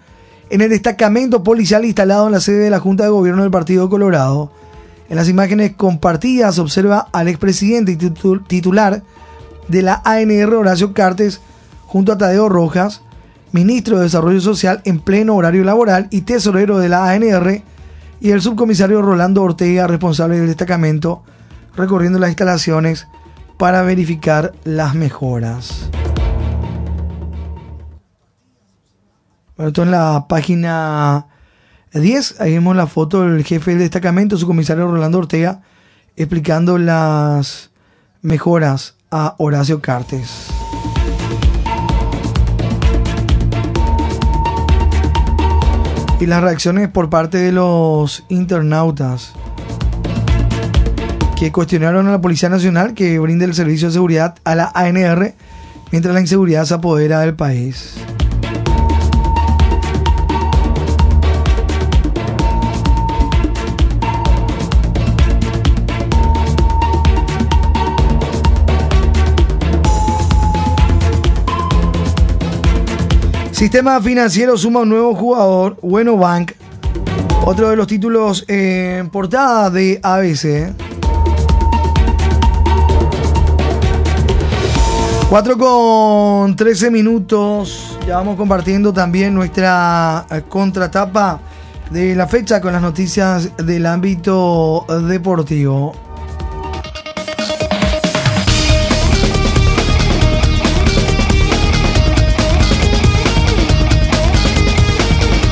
en 0.49 0.63
el 0.63 0.71
destacamento 0.71 1.43
policial 1.43 1.85
instalado 1.85 2.27
en 2.27 2.33
la 2.33 2.41
sede 2.41 2.65
de 2.65 2.71
la 2.71 2.81
Junta 2.81 3.05
de 3.05 3.11
Gobierno 3.11 3.43
del 3.43 3.51
Partido 3.51 3.91
Colorado. 3.91 4.51
En 5.11 5.17
las 5.17 5.29
imágenes 5.29 5.73
compartidas 5.77 6.55
se 6.55 6.61
observa 6.63 7.09
al 7.13 7.29
expresidente 7.29 7.93
y 7.93 7.97
titular 7.97 9.03
de 9.69 9.83
la 9.83 10.01
ANR 10.05 10.55
Horacio 10.55 10.95
Cartes 10.95 11.41
junto 11.87 12.13
a 12.13 12.19
Tadeo 12.19 12.49
Rojas, 12.49 13.03
ministro 13.53 13.99
de 13.99 14.05
Desarrollo 14.05 14.41
Social 14.41 14.81
en 14.85 15.01
pleno 15.01 15.37
horario 15.37 15.65
laboral 15.65 16.09
y 16.11 16.23
tesorero 16.23 16.79
de 16.79 16.89
la 16.89 17.11
ANR, 17.11 17.63
y 18.21 18.31
el 18.31 18.41
subcomisario 18.41 19.01
Rolando 19.03 19.43
Ortega, 19.43 19.87
responsable 19.87 20.39
del 20.39 20.49
destacamento, 20.49 21.23
recorriendo 21.77 22.19
las 22.19 22.31
instalaciones 22.31 23.07
para 23.59 23.83
verificar 23.83 24.53
las 24.65 24.95
mejoras. 24.95 25.89
Bueno, 29.59 29.71
esto 29.71 29.83
en 29.83 29.91
la 29.91 30.27
página 30.29 31.27
10, 31.93 32.41
ahí 32.41 32.53
vemos 32.53 32.77
la 32.77 32.87
foto 32.87 33.23
del 33.23 33.43
jefe 33.45 33.73
del 33.73 33.81
destacamento, 33.81 34.39
su 34.39 34.47
comisario 34.47 34.87
Rolando 34.87 35.19
Ortega, 35.19 35.63
explicando 36.15 36.79
las 36.79 37.71
mejoras 38.23 38.95
a 39.11 39.35
Horacio 39.39 39.83
Cartes. 39.83 40.47
Y 46.21 46.27
las 46.27 46.41
reacciones 46.41 46.89
por 46.89 47.11
parte 47.11 47.39
de 47.39 47.51
los 47.51 48.25
internautas 48.29 49.33
que 51.37 51.51
cuestionaron 51.51 52.07
a 52.07 52.13
la 52.13 52.21
Policía 52.21 52.49
Nacional 52.49 52.95
que 52.95 53.19
brinde 53.19 53.45
el 53.45 53.55
servicio 53.55 53.89
de 53.89 53.95
seguridad 53.95 54.37
a 54.45 54.55
la 54.55 54.71
ANR 54.73 55.35
mientras 55.91 56.15
la 56.15 56.21
inseguridad 56.21 56.65
se 56.65 56.75
apodera 56.75 57.19
del 57.19 57.35
país. 57.35 57.97
Sistema 73.59 74.01
financiero 74.01 74.57
suma 74.57 74.83
un 74.83 74.89
nuevo 74.89 75.17
jugador, 75.17 75.79
Bueno 75.83 76.17
Bank. 76.17 76.53
Otro 77.45 77.69
de 77.71 77.75
los 77.75 77.89
títulos 77.89 78.45
en 78.47 79.11
portada 79.11 79.69
de 79.69 79.99
ABC. 80.01 80.73
4 85.29 85.59
con 85.59 86.55
13 86.55 86.93
minutos. 86.93 87.99
Ya 88.07 88.19
vamos 88.19 88.37
compartiendo 88.37 88.93
también 88.93 89.35
nuestra 89.35 90.25
eh, 90.31 90.43
contratapa 90.49 91.41
de 91.91 92.15
la 92.15 92.29
fecha 92.29 92.61
con 92.61 92.73
las 92.73 92.81
noticias 92.81 93.57
del 93.57 93.87
ámbito 93.87 94.87
deportivo. 95.09 96.08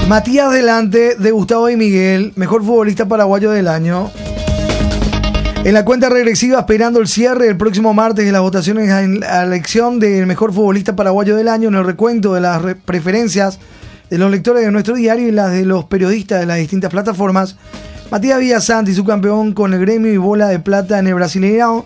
Matías 0.09 0.53
Delante 0.53 1.17
de 1.17 1.31
Gustavo 1.33 1.69
y 1.69 1.77
Miguel, 1.77 2.33
mejor 2.37 2.63
futbolista 2.63 3.09
paraguayo 3.09 3.51
del 3.51 3.67
año. 3.67 4.13
En 5.65 5.75
la 5.75 5.85
cuenta 5.85 6.09
regresiva, 6.09 6.61
esperando 6.61 7.01
el 7.01 7.09
cierre 7.09 7.49
el 7.49 7.57
próximo 7.57 7.93
martes 7.93 8.25
de 8.25 8.31
las 8.31 8.41
votaciones 8.41 8.89
a 8.89 9.03
la 9.03 9.43
elección 9.43 9.99
del 9.99 10.27
mejor 10.27 10.53
futbolista 10.53 10.95
paraguayo 10.95 11.35
del 11.35 11.49
año, 11.49 11.71
en 11.71 11.75
el 11.75 11.85
recuento 11.85 12.35
de 12.35 12.41
las 12.41 12.63
preferencias 12.85 13.59
de 14.09 14.19
los 14.19 14.31
lectores 14.31 14.65
de 14.65 14.71
nuestro 14.71 14.95
diario 14.95 15.27
y 15.27 15.33
las 15.33 15.51
de 15.51 15.65
los 15.65 15.87
periodistas 15.87 16.39
de 16.39 16.47
las 16.47 16.59
distintas 16.59 16.93
plataformas, 16.93 17.57
Matías 18.13 18.39
Villasanti, 18.39 18.95
su 18.95 19.05
campeón 19.05 19.55
con 19.55 19.75
el 19.75 19.81
gremio 19.81 20.13
y 20.13 20.19
bola 20.19 20.47
de 20.47 20.61
plata 20.61 21.01
en 21.01 21.09
el 21.09 21.15
Brasileirão, 21.15 21.83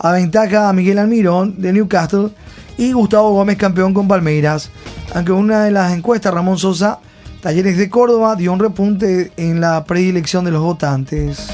aventaja 0.00 0.68
a 0.68 0.72
Miguel 0.72 0.98
Almirón 0.98 1.60
de 1.60 1.72
Newcastle 1.72 2.30
y 2.76 2.90
Gustavo 2.90 3.30
Gómez, 3.30 3.56
campeón 3.56 3.94
con 3.94 4.08
Palmeiras. 4.08 4.70
Aunque 5.14 5.30
una 5.30 5.62
de 5.62 5.70
las 5.70 5.92
encuestas, 5.92 6.34
Ramón 6.34 6.58
Sosa, 6.58 6.98
Talleres 7.42 7.76
de 7.76 7.90
Córdoba 7.90 8.36
dio 8.36 8.52
un 8.52 8.60
repunte 8.60 9.32
en 9.36 9.60
la 9.60 9.82
predilección 9.82 10.44
de 10.44 10.52
los 10.52 10.62
votantes. 10.62 11.48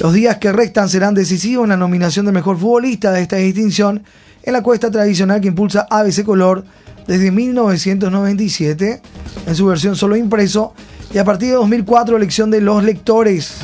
Los 0.00 0.12
días 0.12 0.36
que 0.36 0.52
restan 0.52 0.90
serán 0.90 1.14
decisivos 1.14 1.64
en 1.64 1.70
la 1.70 1.78
nominación 1.78 2.26
del 2.26 2.34
mejor 2.34 2.58
futbolista 2.58 3.10
de 3.10 3.22
esta 3.22 3.36
distinción 3.36 4.02
en 4.42 4.52
la 4.52 4.62
cuesta 4.62 4.90
tradicional 4.90 5.40
que 5.40 5.48
impulsa 5.48 5.86
ABC 5.88 6.24
Color 6.24 6.62
desde 7.06 7.30
1997 7.30 9.00
en 9.46 9.54
su 9.54 9.64
versión 9.64 9.96
solo 9.96 10.14
impreso 10.14 10.74
y 11.10 11.16
a 11.16 11.24
partir 11.24 11.48
de 11.48 11.54
2004 11.54 12.14
elección 12.14 12.50
de 12.50 12.60
los 12.60 12.84
lectores. 12.84 13.54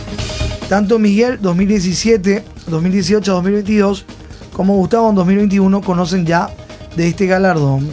Tanto 0.71 0.99
Miguel 0.99 1.41
2017, 1.43 2.43
2018, 2.69 3.33
2022 3.33 4.07
como 4.55 4.77
Gustavo 4.77 5.11
en 5.11 5.17
2021 5.17 5.83
conocen 5.83 6.25
ya 6.25 6.49
de 6.97 7.07
este 7.07 7.27
galardón. 7.27 7.91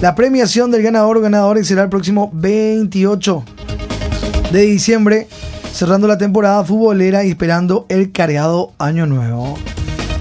La 0.00 0.14
premiación 0.14 0.70
del 0.70 0.82
ganador 0.82 1.18
o 1.18 1.64
será 1.64 1.82
el 1.82 1.88
próximo 1.88 2.30
28 2.34 3.44
de 4.52 4.60
diciembre, 4.60 5.26
cerrando 5.72 6.06
la 6.06 6.18
temporada 6.18 6.62
futbolera 6.64 7.24
y 7.24 7.30
esperando 7.30 7.86
el 7.88 8.12
careado 8.12 8.72
año 8.78 9.06
nuevo. 9.06 9.58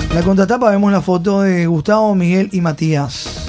En 0.09 0.15
la 0.15 0.23
contratapa 0.23 0.69
vemos 0.69 0.91
la 0.91 1.01
foto 1.01 1.41
de 1.41 1.67
Gustavo, 1.67 2.15
Miguel 2.15 2.49
y 2.51 2.61
Matías. 2.61 3.47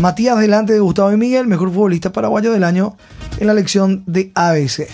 Matías 0.00 0.38
delante 0.38 0.72
de 0.72 0.80
Gustavo 0.80 1.12
y 1.12 1.16
Miguel, 1.16 1.46
mejor 1.46 1.70
futbolista 1.70 2.12
paraguayo 2.12 2.52
del 2.52 2.64
año 2.64 2.96
en 3.38 3.46
la 3.46 3.52
elección 3.52 4.04
de 4.06 4.32
ABC. 4.34 4.88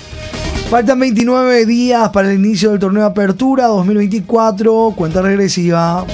Faltan 0.71 0.99
29 0.99 1.67
días 1.67 2.09
para 2.09 2.31
el 2.31 2.39
inicio 2.39 2.71
del 2.71 2.81
torneo 2.81 3.03
de 3.03 3.11
Apertura 3.11 3.67
2024, 3.67 4.95
cuenta 4.97 5.23
regresiva. 5.23 6.05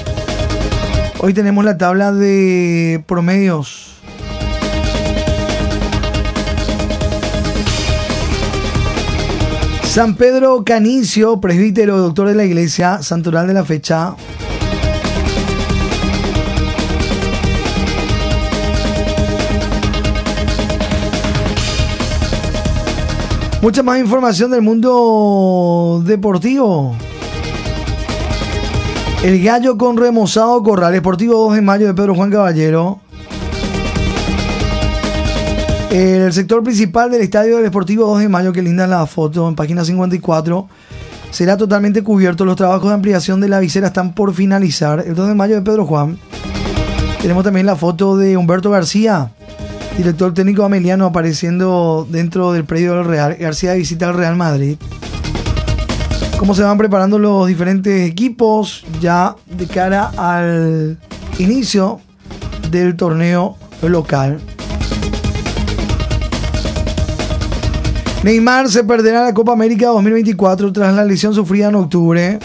Hoy 1.19 1.33
tenemos 1.33 1.65
la 1.65 1.77
tabla 1.77 2.11
de 2.11 3.03
promedios. 3.07 3.90
San 9.91 10.15
Pedro 10.15 10.63
Canicio, 10.63 11.41
presbítero, 11.41 11.97
doctor 11.97 12.29
de 12.29 12.33
la 12.33 12.45
iglesia, 12.45 13.03
santoral 13.03 13.45
de 13.45 13.53
la 13.53 13.65
fecha. 13.65 14.15
Mucha 23.61 23.83
más 23.83 23.99
información 23.99 24.51
del 24.51 24.61
mundo 24.61 26.01
deportivo. 26.05 26.95
El 29.25 29.43
gallo 29.43 29.77
con 29.77 29.97
remozado 29.97 30.63
Corral, 30.63 30.95
Esportivo 30.95 31.33
2 31.47 31.55
de 31.55 31.61
mayo 31.61 31.87
de 31.87 31.93
Pedro 31.93 32.15
Juan 32.15 32.31
Caballero. 32.31 33.01
El 35.91 36.31
sector 36.31 36.63
principal 36.63 37.11
del 37.11 37.21
estadio 37.21 37.57
del 37.57 37.65
Esportivo 37.65 38.05
2 38.05 38.21
de 38.21 38.29
mayo, 38.29 38.53
que 38.53 38.61
linda 38.61 38.87
la 38.87 39.05
foto 39.05 39.49
en 39.49 39.55
página 39.55 39.83
54, 39.83 40.67
será 41.31 41.57
totalmente 41.57 42.01
cubierto. 42.01 42.45
Los 42.45 42.55
trabajos 42.55 42.87
de 42.87 42.93
ampliación 42.93 43.41
de 43.41 43.49
la 43.49 43.59
visera 43.59 43.87
están 43.87 44.15
por 44.15 44.33
finalizar. 44.33 45.03
El 45.05 45.15
2 45.15 45.27
de 45.27 45.35
mayo 45.35 45.55
de 45.55 45.61
Pedro 45.61 45.85
Juan. 45.85 46.17
Tenemos 47.21 47.43
también 47.43 47.65
la 47.65 47.75
foto 47.75 48.15
de 48.15 48.37
Humberto 48.37 48.71
García, 48.71 49.31
director 49.97 50.33
técnico 50.33 50.63
ameliano, 50.63 51.07
apareciendo 51.07 52.07
dentro 52.09 52.53
del 52.53 52.63
predio 52.63 52.95
del 52.95 53.05
Real. 53.05 53.35
García 53.37 53.73
visita 53.73 54.07
al 54.07 54.15
Real 54.15 54.37
Madrid 54.37 54.77
cómo 56.41 56.55
se 56.55 56.63
van 56.63 56.75
preparando 56.75 57.19
los 57.19 57.47
diferentes 57.47 58.09
equipos 58.09 58.83
ya 58.99 59.35
de 59.45 59.67
cara 59.67 60.11
al 60.17 60.97
inicio 61.37 62.01
del 62.71 62.95
torneo 62.95 63.57
local. 63.83 64.39
Neymar 68.23 68.69
se 68.69 68.83
perderá 68.83 69.23
la 69.23 69.33
Copa 69.33 69.51
América 69.51 69.87
2024 69.87 70.71
tras 70.71 70.93
la 70.93 71.03
lesión 71.03 71.33
sufrida 71.33 71.69
en 71.69 71.75
octubre. 71.75 72.37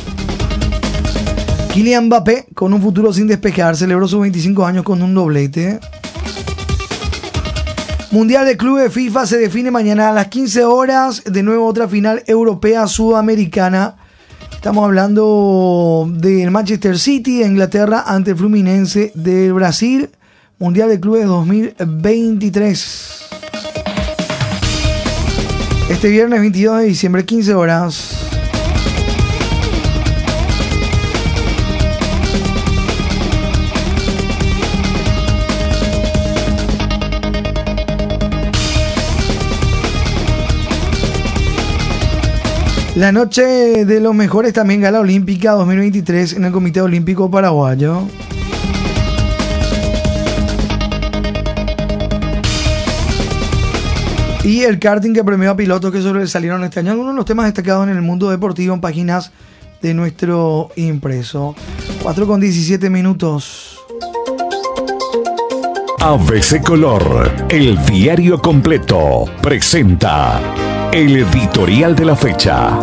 Kylian 1.74 2.06
Mbappé, 2.06 2.46
con 2.54 2.72
un 2.72 2.80
futuro 2.80 3.12
sin 3.12 3.26
despejar, 3.26 3.76
celebró 3.76 4.08
sus 4.08 4.22
25 4.22 4.64
años 4.64 4.84
con 4.84 5.02
un 5.02 5.14
doblete. 5.14 5.78
Mundial 8.10 8.46
de 8.46 8.56
Clubes 8.56 8.90
FIFA 8.90 9.26
se 9.26 9.36
define 9.36 9.70
mañana 9.70 10.08
a 10.08 10.12
las 10.12 10.28
15 10.28 10.64
horas. 10.64 11.22
De 11.24 11.42
nuevo 11.42 11.66
otra 11.66 11.86
final 11.86 12.22
europea 12.26 12.86
sudamericana. 12.86 13.96
Estamos 14.52 14.82
hablando 14.82 16.08
del 16.10 16.50
Manchester 16.50 16.98
City 16.98 17.40
de 17.40 17.48
Inglaterra 17.48 18.04
ante 18.06 18.30
el 18.30 18.38
Fluminense 18.38 19.12
del 19.14 19.52
Brasil. 19.52 20.08
Mundial 20.58 20.88
de 20.88 20.98
Clubes 20.98 21.26
2023. 21.26 23.45
Este 25.88 26.08
viernes 26.08 26.40
22 26.40 26.80
de 26.80 26.84
diciembre, 26.84 27.24
15 27.24 27.54
horas. 27.54 28.26
La 42.96 43.12
noche 43.12 43.84
de 43.84 44.00
los 44.00 44.14
mejores 44.14 44.54
también 44.54 44.80
gala 44.80 45.00
olímpica 45.00 45.52
2023 45.52 46.32
en 46.32 46.46
el 46.46 46.52
Comité 46.52 46.80
Olímpico 46.80 47.30
Paraguayo. 47.30 48.08
Y 54.46 54.62
el 54.62 54.78
karting 54.78 55.12
que 55.12 55.24
premió 55.24 55.50
a 55.50 55.56
pilotos 55.56 55.90
que 55.90 56.28
salieron 56.28 56.62
este 56.62 56.78
año. 56.78 56.92
Algunos 56.92 57.14
de 57.14 57.16
los 57.16 57.24
temas 57.24 57.46
destacados 57.46 57.88
en 57.88 57.96
el 57.96 58.00
mundo 58.00 58.30
deportivo 58.30 58.74
en 58.74 58.80
páginas 58.80 59.32
de 59.82 59.92
nuestro 59.92 60.70
impreso. 60.76 61.56
4 62.00 62.26
con 62.28 62.40
17 62.40 62.88
minutos. 62.88 63.76
ABC 65.98 66.62
Color, 66.62 67.48
el 67.48 67.76
diario 67.86 68.40
completo, 68.40 69.24
presenta 69.42 70.40
el 70.92 71.16
editorial 71.16 71.96
de 71.96 72.04
la 72.04 72.14
fecha. 72.14 72.78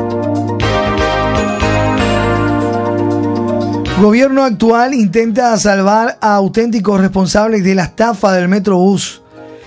Gobierno 4.01 4.43
actual 4.43 4.93
intenta 4.93 5.55
salvar 5.57 6.17
a 6.19 6.35
auténticos 6.35 6.99
responsables 6.99 7.63
de 7.63 7.75
la 7.75 7.83
estafa 7.83 8.33
del 8.33 8.49
Metrobús. 8.49 9.22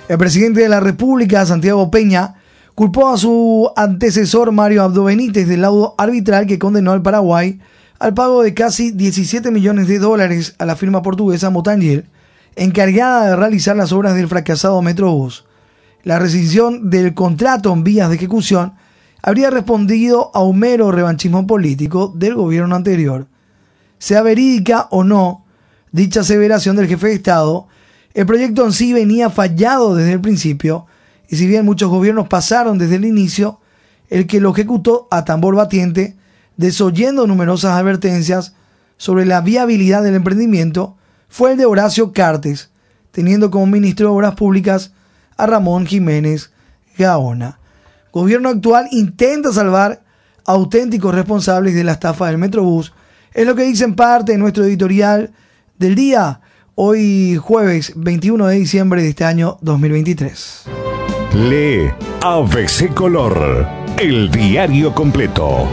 El 0.08 0.18
presidente 0.18 0.60
de 0.60 0.68
la 0.68 0.80
República, 0.80 1.44
Santiago 1.46 1.90
Peña, 1.90 2.34
culpó 2.74 3.08
a 3.08 3.18
su 3.18 3.70
antecesor 3.76 4.52
Mario 4.52 4.82
Abdo 4.82 5.04
Benítez 5.04 5.48
del 5.48 5.62
laudo 5.62 5.94
arbitral 5.98 6.46
que 6.46 6.58
condenó 6.58 6.92
al 6.92 7.02
Paraguay 7.02 7.60
al 7.98 8.14
pago 8.14 8.42
de 8.42 8.54
casi 8.54 8.92
17 8.92 9.50
millones 9.50 9.88
de 9.88 9.98
dólares 9.98 10.54
a 10.58 10.66
la 10.66 10.76
firma 10.76 11.02
portuguesa 11.02 11.50
Motangel, 11.50 12.06
encargada 12.54 13.30
de 13.30 13.36
realizar 13.36 13.74
las 13.74 13.90
obras 13.90 14.14
del 14.14 14.28
fracasado 14.28 14.82
Metrobús 14.82 15.46
la 16.06 16.20
rescisión 16.20 16.88
del 16.88 17.14
contrato 17.14 17.72
en 17.72 17.82
vías 17.82 18.08
de 18.08 18.14
ejecución 18.14 18.74
habría 19.22 19.50
respondido 19.50 20.30
a 20.34 20.42
un 20.44 20.60
mero 20.60 20.92
revanchismo 20.92 21.48
político 21.48 22.12
del 22.14 22.36
gobierno 22.36 22.76
anterior. 22.76 23.26
Sea 23.98 24.22
verídica 24.22 24.86
o 24.92 25.02
no 25.02 25.44
dicha 25.90 26.20
aseveración 26.20 26.76
del 26.76 26.86
jefe 26.86 27.08
de 27.08 27.14
Estado, 27.14 27.66
el 28.16 28.24
proyecto 28.24 28.64
en 28.64 28.72
sí 28.72 28.94
venía 28.94 29.28
fallado 29.28 29.94
desde 29.94 30.14
el 30.14 30.22
principio, 30.22 30.86
y 31.28 31.36
si 31.36 31.46
bien 31.46 31.66
muchos 31.66 31.90
gobiernos 31.90 32.28
pasaron 32.28 32.78
desde 32.78 32.96
el 32.96 33.04
inicio, 33.04 33.60
el 34.08 34.26
que 34.26 34.40
lo 34.40 34.52
ejecutó 34.52 35.06
a 35.10 35.26
tambor 35.26 35.54
batiente, 35.54 36.16
desoyendo 36.56 37.26
numerosas 37.26 37.72
advertencias 37.72 38.54
sobre 38.96 39.26
la 39.26 39.42
viabilidad 39.42 40.02
del 40.02 40.14
emprendimiento, 40.14 40.96
fue 41.28 41.52
el 41.52 41.58
de 41.58 41.66
Horacio 41.66 42.14
Cartes, 42.14 42.70
teniendo 43.10 43.50
como 43.50 43.66
ministro 43.66 44.08
de 44.08 44.14
Obras 44.14 44.34
Públicas 44.34 44.92
a 45.36 45.46
Ramón 45.46 45.84
Jiménez 45.84 46.52
Gaona. 46.96 47.58
Gobierno 48.14 48.48
actual 48.48 48.88
intenta 48.92 49.52
salvar 49.52 50.02
auténticos 50.46 51.14
responsables 51.14 51.74
de 51.74 51.84
la 51.84 51.92
estafa 51.92 52.28
del 52.28 52.38
Metrobús. 52.38 52.94
Es 53.34 53.46
lo 53.46 53.54
que 53.54 53.64
dice 53.64 53.84
en 53.84 53.94
parte 53.94 54.32
de 54.32 54.38
nuestro 54.38 54.64
editorial 54.64 55.34
del 55.78 55.94
día, 55.94 56.40
hoy 56.78 57.36
jueves 57.36 57.94
21 57.96 58.48
de 58.48 58.56
diciembre 58.56 59.02
de 59.02 59.08
este 59.08 59.24
año 59.24 59.56
2023. 59.62 60.64
Lee 61.48 61.90
ABC 62.22 62.92
Color, 62.92 63.66
el 63.98 64.30
diario 64.30 64.94
completo. 64.94 65.66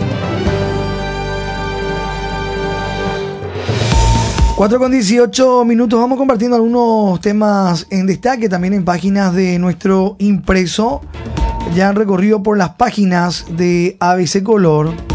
4 4.56 4.80
con 4.80 4.92
18 4.92 5.66
minutos, 5.66 6.00
vamos 6.00 6.18
compartiendo 6.18 6.56
algunos 6.56 7.20
temas 7.20 7.86
en 7.90 8.08
destaque 8.08 8.48
también 8.48 8.74
en 8.74 8.86
páginas 8.86 9.34
de 9.34 9.60
nuestro 9.60 10.16
impreso. 10.20 11.02
Ya 11.76 11.90
han 11.90 11.98
recorrido 11.98 12.42
por 12.44 12.58
las 12.58 12.76
páginas 12.76 13.46
de 13.58 13.98
ABC 14.00 14.42
Color. 14.42 15.13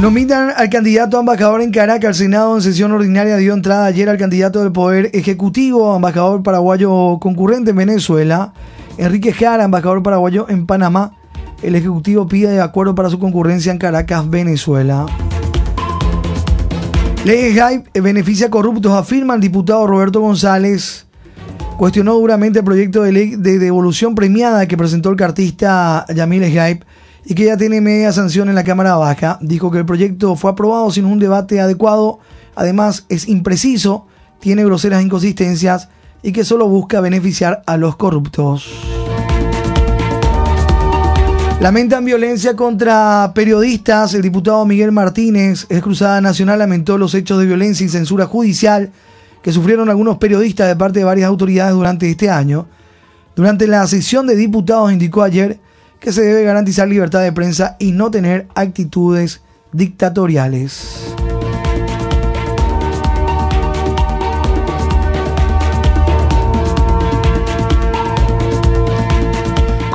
Nominan 0.00 0.52
al 0.56 0.68
candidato 0.70 1.20
embajador 1.20 1.62
en 1.62 1.70
Caracas. 1.70 2.08
El 2.20 2.26
Senado 2.26 2.54
en 2.56 2.62
sesión 2.62 2.92
ordinaria 2.92 3.36
dio 3.36 3.54
entrada 3.54 3.86
ayer 3.86 4.08
al 4.08 4.18
candidato 4.18 4.60
del 4.60 4.72
Poder 4.72 5.10
Ejecutivo, 5.14 5.96
embajador 5.96 6.42
paraguayo 6.42 7.18
concurrente 7.20 7.70
en 7.70 7.76
Venezuela, 7.76 8.52
Enrique 8.98 9.32
Jara, 9.32 9.64
embajador 9.64 10.02
paraguayo 10.02 10.46
en 10.48 10.66
Panamá 10.66 11.12
el 11.64 11.74
Ejecutivo 11.76 12.26
pide 12.28 12.60
acuerdo 12.60 12.94
para 12.94 13.08
su 13.08 13.18
concurrencia 13.18 13.72
en 13.72 13.78
Caracas, 13.78 14.28
Venezuela. 14.28 15.06
Ley 17.24 17.54
Hype 17.54 18.00
beneficia 18.02 18.48
a 18.48 18.50
corruptos, 18.50 18.92
afirma 18.92 19.34
el 19.34 19.40
diputado 19.40 19.86
Roberto 19.86 20.20
González. 20.20 21.06
Cuestionó 21.78 22.14
duramente 22.14 22.58
el 22.58 22.66
proyecto 22.66 23.02
de 23.02 23.12
ley 23.12 23.36
de 23.36 23.58
devolución 23.58 24.14
premiada 24.14 24.68
que 24.68 24.76
presentó 24.76 25.08
el 25.08 25.16
cartista 25.16 26.04
Yamil 26.14 26.44
Hype 26.44 26.84
y 27.24 27.34
que 27.34 27.44
ya 27.46 27.56
tiene 27.56 27.80
media 27.80 28.12
sanción 28.12 28.48
en 28.48 28.54
la 28.54 28.64
Cámara 28.64 28.96
Baja. 28.96 29.38
Dijo 29.40 29.70
que 29.70 29.78
el 29.78 29.86
proyecto 29.86 30.36
fue 30.36 30.50
aprobado 30.50 30.90
sin 30.90 31.04
un 31.04 31.18
debate 31.18 31.60
adecuado, 31.60 32.18
además 32.54 33.06
es 33.08 33.28
impreciso, 33.28 34.06
tiene 34.40 34.64
groseras 34.64 35.02
inconsistencias 35.02 35.88
y 36.22 36.32
que 36.32 36.44
solo 36.44 36.68
busca 36.68 37.00
beneficiar 37.00 37.62
a 37.66 37.76
los 37.76 37.96
corruptos. 37.96 38.68
Lamentan 41.60 42.04
violencia 42.04 42.56
contra 42.56 43.32
periodistas. 43.34 44.12
El 44.12 44.22
diputado 44.22 44.66
Miguel 44.66 44.92
Martínez, 44.92 45.66
ex 45.70 45.80
Cruzada 45.80 46.20
Nacional, 46.20 46.58
lamentó 46.58 46.98
los 46.98 47.14
hechos 47.14 47.38
de 47.38 47.46
violencia 47.46 47.86
y 47.86 47.88
censura 47.88 48.26
judicial 48.26 48.92
que 49.40 49.52
sufrieron 49.52 49.88
algunos 49.88 50.18
periodistas 50.18 50.68
de 50.68 50.76
parte 50.76 50.98
de 50.98 51.04
varias 51.04 51.28
autoridades 51.28 51.74
durante 51.74 52.10
este 52.10 52.28
año. 52.28 52.66
Durante 53.36 53.66
la 53.66 53.86
sesión 53.86 54.26
de 54.26 54.36
diputados 54.36 54.92
indicó 54.92 55.22
ayer 55.22 55.58
que 56.00 56.12
se 56.12 56.22
debe 56.22 56.44
garantizar 56.44 56.88
libertad 56.88 57.22
de 57.22 57.32
prensa 57.32 57.76
y 57.78 57.92
no 57.92 58.10
tener 58.10 58.46
actitudes 58.54 59.40
dictatoriales. 59.72 61.14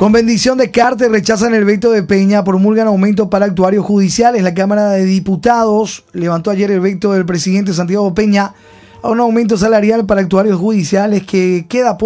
Con 0.00 0.12
bendición 0.12 0.56
de 0.56 0.70
Carter 0.70 1.10
rechazan 1.10 1.52
el 1.52 1.66
veto 1.66 1.90
de 1.90 2.02
Peña, 2.02 2.42
promulgan 2.42 2.86
aumento 2.86 3.28
para 3.28 3.44
actuarios 3.44 3.84
judiciales. 3.84 4.42
La 4.42 4.54
Cámara 4.54 4.88
de 4.88 5.04
Diputados 5.04 6.04
levantó 6.14 6.50
ayer 6.50 6.70
el 6.70 6.80
veto 6.80 7.12
del 7.12 7.26
presidente 7.26 7.74
Santiago 7.74 8.14
Peña 8.14 8.54
a 9.02 9.10
un 9.10 9.20
aumento 9.20 9.58
salarial 9.58 10.06
para 10.06 10.22
actuarios 10.22 10.58
judiciales 10.58 11.24
que 11.24 11.66
queda 11.68 11.98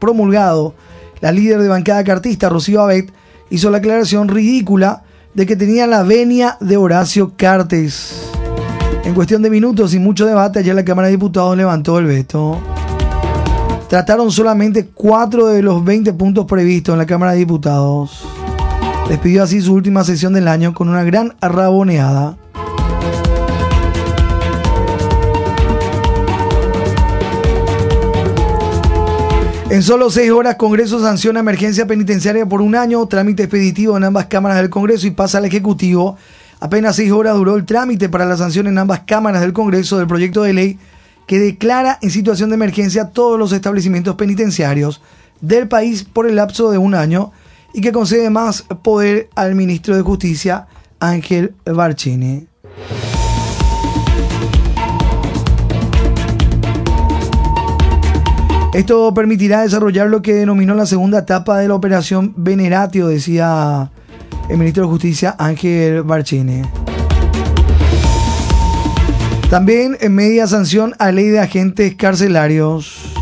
promulgado. 0.00 0.74
La 1.20 1.30
líder 1.30 1.60
de 1.60 1.68
bancada 1.68 2.02
cartista, 2.02 2.48
Rocío 2.48 2.80
Abet, 2.80 3.12
hizo 3.50 3.70
la 3.70 3.78
aclaración 3.78 4.28
ridícula 4.28 5.02
de 5.34 5.46
que 5.46 5.56
tenía 5.56 5.86
la 5.86 6.02
venia 6.02 6.56
de 6.60 6.76
Horacio 6.76 7.34
Cartes. 7.36 8.30
En 9.04 9.14
cuestión 9.14 9.42
de 9.42 9.50
minutos 9.50 9.94
y 9.94 9.98
mucho 9.98 10.26
debate, 10.26 10.60
ayer 10.60 10.74
la 10.74 10.84
Cámara 10.84 11.08
de 11.08 11.12
Diputados 11.12 11.56
levantó 11.56 11.98
el 11.98 12.06
veto 12.06 12.60
trataron 13.90 14.30
solamente 14.30 14.86
cuatro 14.94 15.48
de 15.48 15.62
los 15.62 15.84
20 15.84 16.12
puntos 16.12 16.46
previstos 16.46 16.92
en 16.92 16.98
la 17.00 17.06
Cámara 17.06 17.32
de 17.32 17.38
Diputados. 17.38 18.24
Despidió 19.08 19.42
así 19.42 19.60
su 19.60 19.74
última 19.74 20.04
sesión 20.04 20.32
del 20.32 20.46
año 20.46 20.72
con 20.74 20.88
una 20.88 21.02
gran 21.02 21.34
arraboneada. 21.40 22.36
En 29.70 29.84
solo 29.84 30.10
seis 30.10 30.32
horas, 30.32 30.56
Congreso 30.56 31.00
sanciona 31.00 31.38
emergencia 31.38 31.86
penitenciaria 31.86 32.44
por 32.44 32.60
un 32.60 32.74
año, 32.74 33.06
trámite 33.06 33.44
expeditivo 33.44 33.96
en 33.96 34.02
ambas 34.02 34.26
cámaras 34.26 34.58
del 34.58 34.68
Congreso 34.68 35.06
y 35.06 35.12
pasa 35.12 35.38
al 35.38 35.44
Ejecutivo. 35.44 36.16
Apenas 36.58 36.96
seis 36.96 37.12
horas 37.12 37.36
duró 37.36 37.54
el 37.54 37.64
trámite 37.64 38.08
para 38.08 38.26
la 38.26 38.36
sanción 38.36 38.66
en 38.66 38.78
ambas 38.78 39.02
cámaras 39.06 39.42
del 39.42 39.52
Congreso 39.52 39.96
del 39.96 40.08
proyecto 40.08 40.42
de 40.42 40.54
ley 40.54 40.78
que 41.28 41.38
declara 41.38 42.00
en 42.02 42.10
situación 42.10 42.50
de 42.50 42.56
emergencia 42.56 43.10
todos 43.10 43.38
los 43.38 43.52
establecimientos 43.52 44.16
penitenciarios 44.16 45.00
del 45.40 45.68
país 45.68 46.02
por 46.02 46.26
el 46.26 46.34
lapso 46.34 46.72
de 46.72 46.78
un 46.78 46.96
año 46.96 47.30
y 47.72 47.80
que 47.80 47.92
concede 47.92 48.28
más 48.28 48.62
poder 48.82 49.30
al 49.36 49.54
ministro 49.54 49.94
de 49.94 50.02
Justicia, 50.02 50.66
Ángel 50.98 51.54
Barcini. 51.64 52.48
Esto 58.72 59.12
permitirá 59.12 59.62
desarrollar 59.62 60.08
lo 60.08 60.22
que 60.22 60.32
denominó 60.32 60.76
la 60.76 60.86
segunda 60.86 61.18
etapa 61.18 61.58
de 61.58 61.66
la 61.66 61.74
operación 61.74 62.34
Veneratio, 62.36 63.08
decía 63.08 63.90
el 64.48 64.58
ministro 64.58 64.84
de 64.84 64.90
Justicia 64.90 65.34
Ángel 65.38 66.04
Barcini. 66.04 66.62
También 69.50 69.96
en 70.00 70.14
media 70.14 70.46
sanción 70.46 70.94
a 71.00 71.10
ley 71.10 71.26
de 71.26 71.40
agentes 71.40 71.96
carcelarios. 71.96 73.12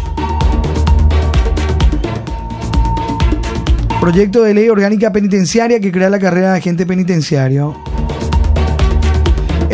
Proyecto 4.03 4.43
de 4.43 4.53
ley 4.53 4.69
orgánica 4.69 5.13
penitenciaria 5.13 5.81
que 5.81 5.91
crea 5.91 6.11
la 6.11 6.19
carrera 6.19 6.53
de 6.53 6.59
agente 6.59 6.85
penitenciario. 6.85 7.75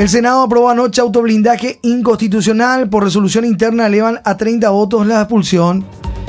El 0.04 0.10
Senado 0.10 0.42
aprobó 0.42 0.68
anoche 0.68 1.00
autoblindaje 1.00 1.78
inconstitucional. 1.80 2.90
Por 2.90 3.04
resolución 3.04 3.46
interna 3.46 3.86
elevan 3.86 4.20
a 4.22 4.36
30 4.36 4.68
votos 4.68 5.06
la 5.06 5.22
expulsión. 5.22 5.82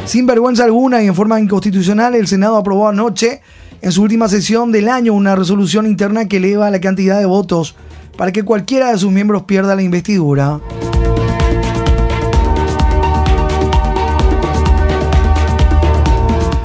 Sin 0.05 0.25
vergüenza 0.25 0.63
alguna 0.63 1.03
y 1.03 1.07
en 1.07 1.13
forma 1.13 1.41
inconstitucional, 1.41 2.15
el 2.15 2.25
Senado 2.25 2.55
aprobó 2.55 2.87
anoche 2.87 3.41
en 3.81 3.91
su 3.91 4.03
última 4.03 4.29
sesión 4.29 4.71
del 4.71 4.87
año 4.87 5.11
una 5.11 5.35
resolución 5.35 5.87
interna 5.87 6.29
que 6.29 6.37
eleva 6.37 6.71
la 6.71 6.79
cantidad 6.79 7.19
de 7.19 7.25
votos 7.25 7.75
para 8.17 8.31
que 8.31 8.43
cualquiera 8.43 8.93
de 8.93 8.97
sus 8.97 9.11
miembros 9.11 9.43
pierda 9.43 9.75
la 9.75 9.83
investidura. 9.83 10.61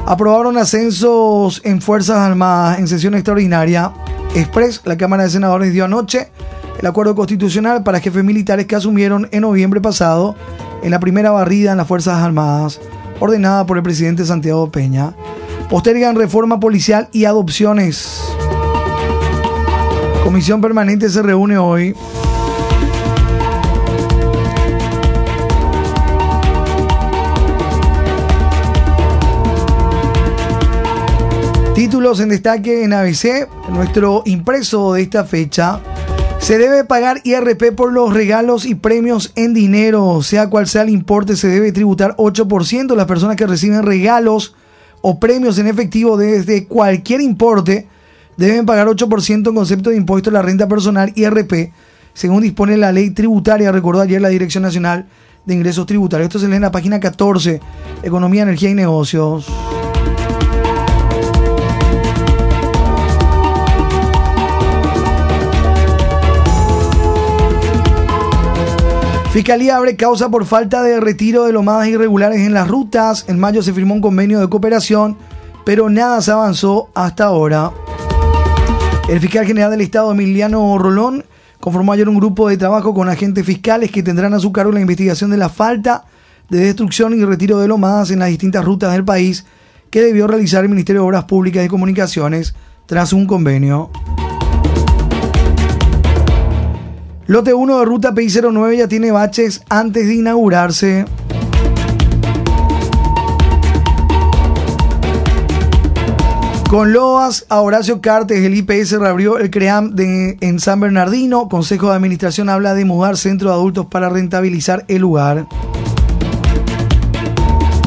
Aprobaron 0.06 0.56
ascensos 0.56 1.60
en 1.64 1.82
Fuerzas 1.82 2.18
Armadas 2.18 2.78
en 2.78 2.86
sesión 2.86 3.14
extraordinaria. 3.14 3.90
Express, 4.36 4.80
la 4.84 4.96
Cámara 4.96 5.24
de 5.24 5.30
Senadores 5.30 5.72
dio 5.72 5.86
anoche 5.86 6.30
el 6.80 6.86
acuerdo 6.86 7.14
constitucional 7.14 7.82
para 7.82 8.00
jefes 8.00 8.24
militares 8.24 8.66
que 8.66 8.74
asumieron 8.74 9.28
en 9.32 9.42
noviembre 9.42 9.82
pasado 9.82 10.34
en 10.82 10.90
la 10.90 10.98
primera 10.98 11.30
barrida 11.30 11.72
en 11.72 11.76
las 11.76 11.86
Fuerzas 11.86 12.16
Armadas, 12.22 12.80
ordenada 13.20 13.66
por 13.66 13.76
el 13.76 13.82
presidente 13.82 14.24
Santiago 14.24 14.70
Peña. 14.70 15.14
Postergan 15.68 16.16
reforma 16.16 16.58
policial 16.58 17.08
y 17.12 17.26
adopciones. 17.26 18.22
Comisión 20.24 20.62
permanente 20.62 21.10
se 21.10 21.22
reúne 21.22 21.58
hoy. 21.58 21.94
Títulos 31.74 32.20
en 32.20 32.30
destaque 32.30 32.84
en 32.84 32.94
ABC, 32.94 33.48
nuestro 33.68 34.22
impreso 34.24 34.94
de 34.94 35.02
esta 35.02 35.24
fecha. 35.24 35.80
Se 36.40 36.58
debe 36.58 36.84
pagar 36.84 37.20
IRP 37.22 37.72
por 37.76 37.92
los 37.92 38.12
regalos 38.12 38.66
y 38.66 38.74
premios 38.74 39.32
en 39.36 39.54
dinero, 39.54 40.22
sea 40.22 40.48
cual 40.48 40.66
sea 40.66 40.82
el 40.82 40.88
importe, 40.88 41.36
se 41.36 41.48
debe 41.48 41.70
tributar 41.70 42.16
8%. 42.16 42.96
Las 42.96 43.06
personas 43.06 43.36
que 43.36 43.46
reciben 43.46 43.84
regalos 43.84 44.56
o 45.02 45.20
premios 45.20 45.58
en 45.58 45.68
efectivo 45.68 46.16
desde 46.16 46.66
cualquier 46.66 47.20
importe 47.20 47.86
deben 48.36 48.66
pagar 48.66 48.88
8% 48.88 49.48
en 49.48 49.54
concepto 49.54 49.90
de 49.90 49.96
impuesto 49.96 50.30
a 50.30 50.32
la 50.32 50.42
renta 50.42 50.66
personal 50.66 51.12
IRP, 51.14 51.72
según 52.14 52.42
dispone 52.42 52.76
la 52.76 52.90
ley 52.90 53.10
tributaria, 53.10 53.70
recordó 53.70 54.00
ayer 54.00 54.20
la 54.20 54.30
Dirección 54.30 54.62
Nacional 54.62 55.06
de 55.44 55.54
Ingresos 55.54 55.86
Tributarios. 55.86 56.28
Esto 56.28 56.38
se 56.38 56.48
lee 56.48 56.56
en 56.56 56.62
la 56.62 56.72
página 56.72 57.00
14, 57.00 57.60
Economía, 58.02 58.42
Energía 58.42 58.70
y 58.70 58.74
Negocios. 58.74 59.46
Fiscalía 69.32 69.76
abre 69.76 69.94
causa 69.94 70.28
por 70.28 70.44
falta 70.44 70.82
de 70.82 70.98
retiro 70.98 71.44
de 71.44 71.52
lomadas 71.52 71.86
irregulares 71.86 72.40
en 72.40 72.52
las 72.52 72.66
rutas. 72.66 73.26
En 73.28 73.38
mayo 73.38 73.62
se 73.62 73.72
firmó 73.72 73.94
un 73.94 74.00
convenio 74.00 74.40
de 74.40 74.48
cooperación, 74.48 75.16
pero 75.64 75.88
nada 75.88 76.20
se 76.20 76.32
avanzó 76.32 76.90
hasta 76.96 77.26
ahora. 77.26 77.70
El 79.08 79.20
fiscal 79.20 79.46
general 79.46 79.70
del 79.70 79.82
Estado, 79.82 80.10
Emiliano 80.10 80.76
Rolón, 80.78 81.24
conformó 81.60 81.92
ayer 81.92 82.08
un 82.08 82.16
grupo 82.16 82.48
de 82.48 82.56
trabajo 82.56 82.92
con 82.92 83.08
agentes 83.08 83.46
fiscales 83.46 83.92
que 83.92 84.02
tendrán 84.02 84.34
a 84.34 84.40
su 84.40 84.50
cargo 84.50 84.72
la 84.72 84.80
investigación 84.80 85.30
de 85.30 85.36
la 85.36 85.48
falta 85.48 86.06
de 86.48 86.58
destrucción 86.58 87.16
y 87.16 87.24
retiro 87.24 87.60
de 87.60 87.68
lomadas 87.68 88.10
en 88.10 88.18
las 88.18 88.30
distintas 88.30 88.64
rutas 88.64 88.92
del 88.92 89.04
país 89.04 89.46
que 89.90 90.02
debió 90.02 90.26
realizar 90.26 90.64
el 90.64 90.70
Ministerio 90.70 91.02
de 91.02 91.06
Obras 91.06 91.24
Públicas 91.24 91.64
y 91.64 91.68
Comunicaciones 91.68 92.56
tras 92.86 93.12
un 93.12 93.28
convenio. 93.28 93.90
Lote 97.30 97.54
1 97.54 97.78
de 97.78 97.84
ruta 97.84 98.12
PI09 98.12 98.76
ya 98.76 98.88
tiene 98.88 99.12
baches 99.12 99.62
antes 99.68 100.08
de 100.08 100.16
inaugurarse. 100.16 101.04
Con 106.68 106.92
loas 106.92 107.46
a 107.48 107.60
Horacio 107.60 108.00
Cartes, 108.00 108.44
el 108.44 108.56
IPS 108.56 108.98
reabrió 108.98 109.38
el 109.38 109.48
CREAM 109.48 109.94
de, 109.94 110.38
en 110.40 110.58
San 110.58 110.80
Bernardino. 110.80 111.48
Consejo 111.48 111.90
de 111.90 111.94
Administración 111.94 112.48
habla 112.48 112.74
de 112.74 112.84
mudar 112.84 113.16
centro 113.16 113.50
de 113.50 113.54
adultos 113.54 113.86
para 113.86 114.08
rentabilizar 114.08 114.84
el 114.88 115.02
lugar. 115.02 115.46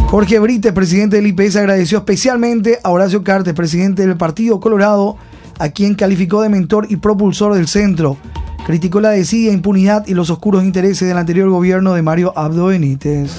Jorge 0.10 0.40
Brites, 0.40 0.72
presidente 0.72 1.18
del 1.18 1.28
IPS, 1.28 1.58
agradeció 1.58 1.98
especialmente 1.98 2.80
a 2.82 2.92
Horacio 2.92 3.26
Cartes, 3.26 3.54
presidente 3.54 4.08
del 4.08 4.16
Partido 4.16 4.62
Colorado, 4.62 5.18
a 5.60 5.68
quien 5.68 5.96
calificó 5.96 6.42
de 6.42 6.48
mentor 6.48 6.88
y 6.90 6.96
propulsor 6.96 7.56
del 7.56 7.68
centro. 7.68 8.18
Criticó 8.66 9.02
la 9.02 9.10
desidia 9.10 9.52
impunidad 9.52 10.08
y 10.08 10.14
los 10.14 10.30
oscuros 10.30 10.64
intereses 10.64 11.08
del 11.08 11.18
anterior 11.18 11.50
gobierno 11.50 11.94
de 11.94 12.02
Mario 12.02 12.34
Abdo 12.36 12.68
Benítez. 12.68 13.32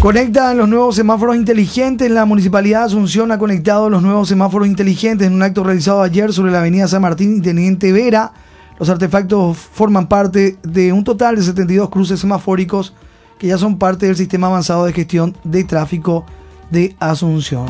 Conectan 0.00 0.56
los 0.56 0.66
nuevos 0.66 0.96
semáforos 0.96 1.36
inteligentes. 1.36 2.10
La 2.10 2.24
Municipalidad 2.24 2.80
de 2.80 2.86
Asunción 2.86 3.32
ha 3.32 3.38
conectado 3.38 3.90
los 3.90 4.02
nuevos 4.02 4.28
semáforos 4.28 4.66
inteligentes 4.66 5.26
en 5.26 5.34
un 5.34 5.42
acto 5.42 5.62
realizado 5.62 6.00
ayer 6.00 6.32
sobre 6.32 6.52
la 6.52 6.60
avenida 6.60 6.88
San 6.88 7.02
Martín 7.02 7.36
y 7.36 7.40
Teniente 7.42 7.92
Vera. 7.92 8.32
Los 8.78 8.88
artefactos 8.88 9.58
forman 9.58 10.08
parte 10.08 10.56
de 10.62 10.94
un 10.94 11.04
total 11.04 11.36
de 11.36 11.42
72 11.42 11.90
cruces 11.90 12.18
semafóricos 12.18 12.94
que 13.38 13.48
ya 13.48 13.58
son 13.58 13.78
parte 13.78 14.06
del 14.06 14.16
sistema 14.16 14.46
avanzado 14.46 14.86
de 14.86 14.94
gestión 14.94 15.36
de 15.44 15.64
tráfico 15.64 16.24
de 16.70 16.94
Asunción. 16.98 17.66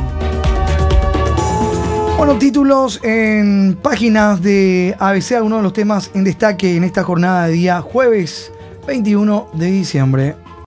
Bueno, 2.16 2.36
títulos 2.38 3.00
en 3.02 3.78
páginas 3.82 4.42
de 4.42 4.94
ABC, 4.98 5.32
algunos 5.32 5.60
de 5.60 5.62
los 5.62 5.72
temas 5.72 6.10
en 6.14 6.24
destaque 6.24 6.76
en 6.76 6.84
esta 6.84 7.02
jornada 7.02 7.46
de 7.46 7.52
día 7.54 7.80
jueves 7.80 8.52
21 8.86 9.48
de 9.54 9.66
diciembre. 9.66 10.36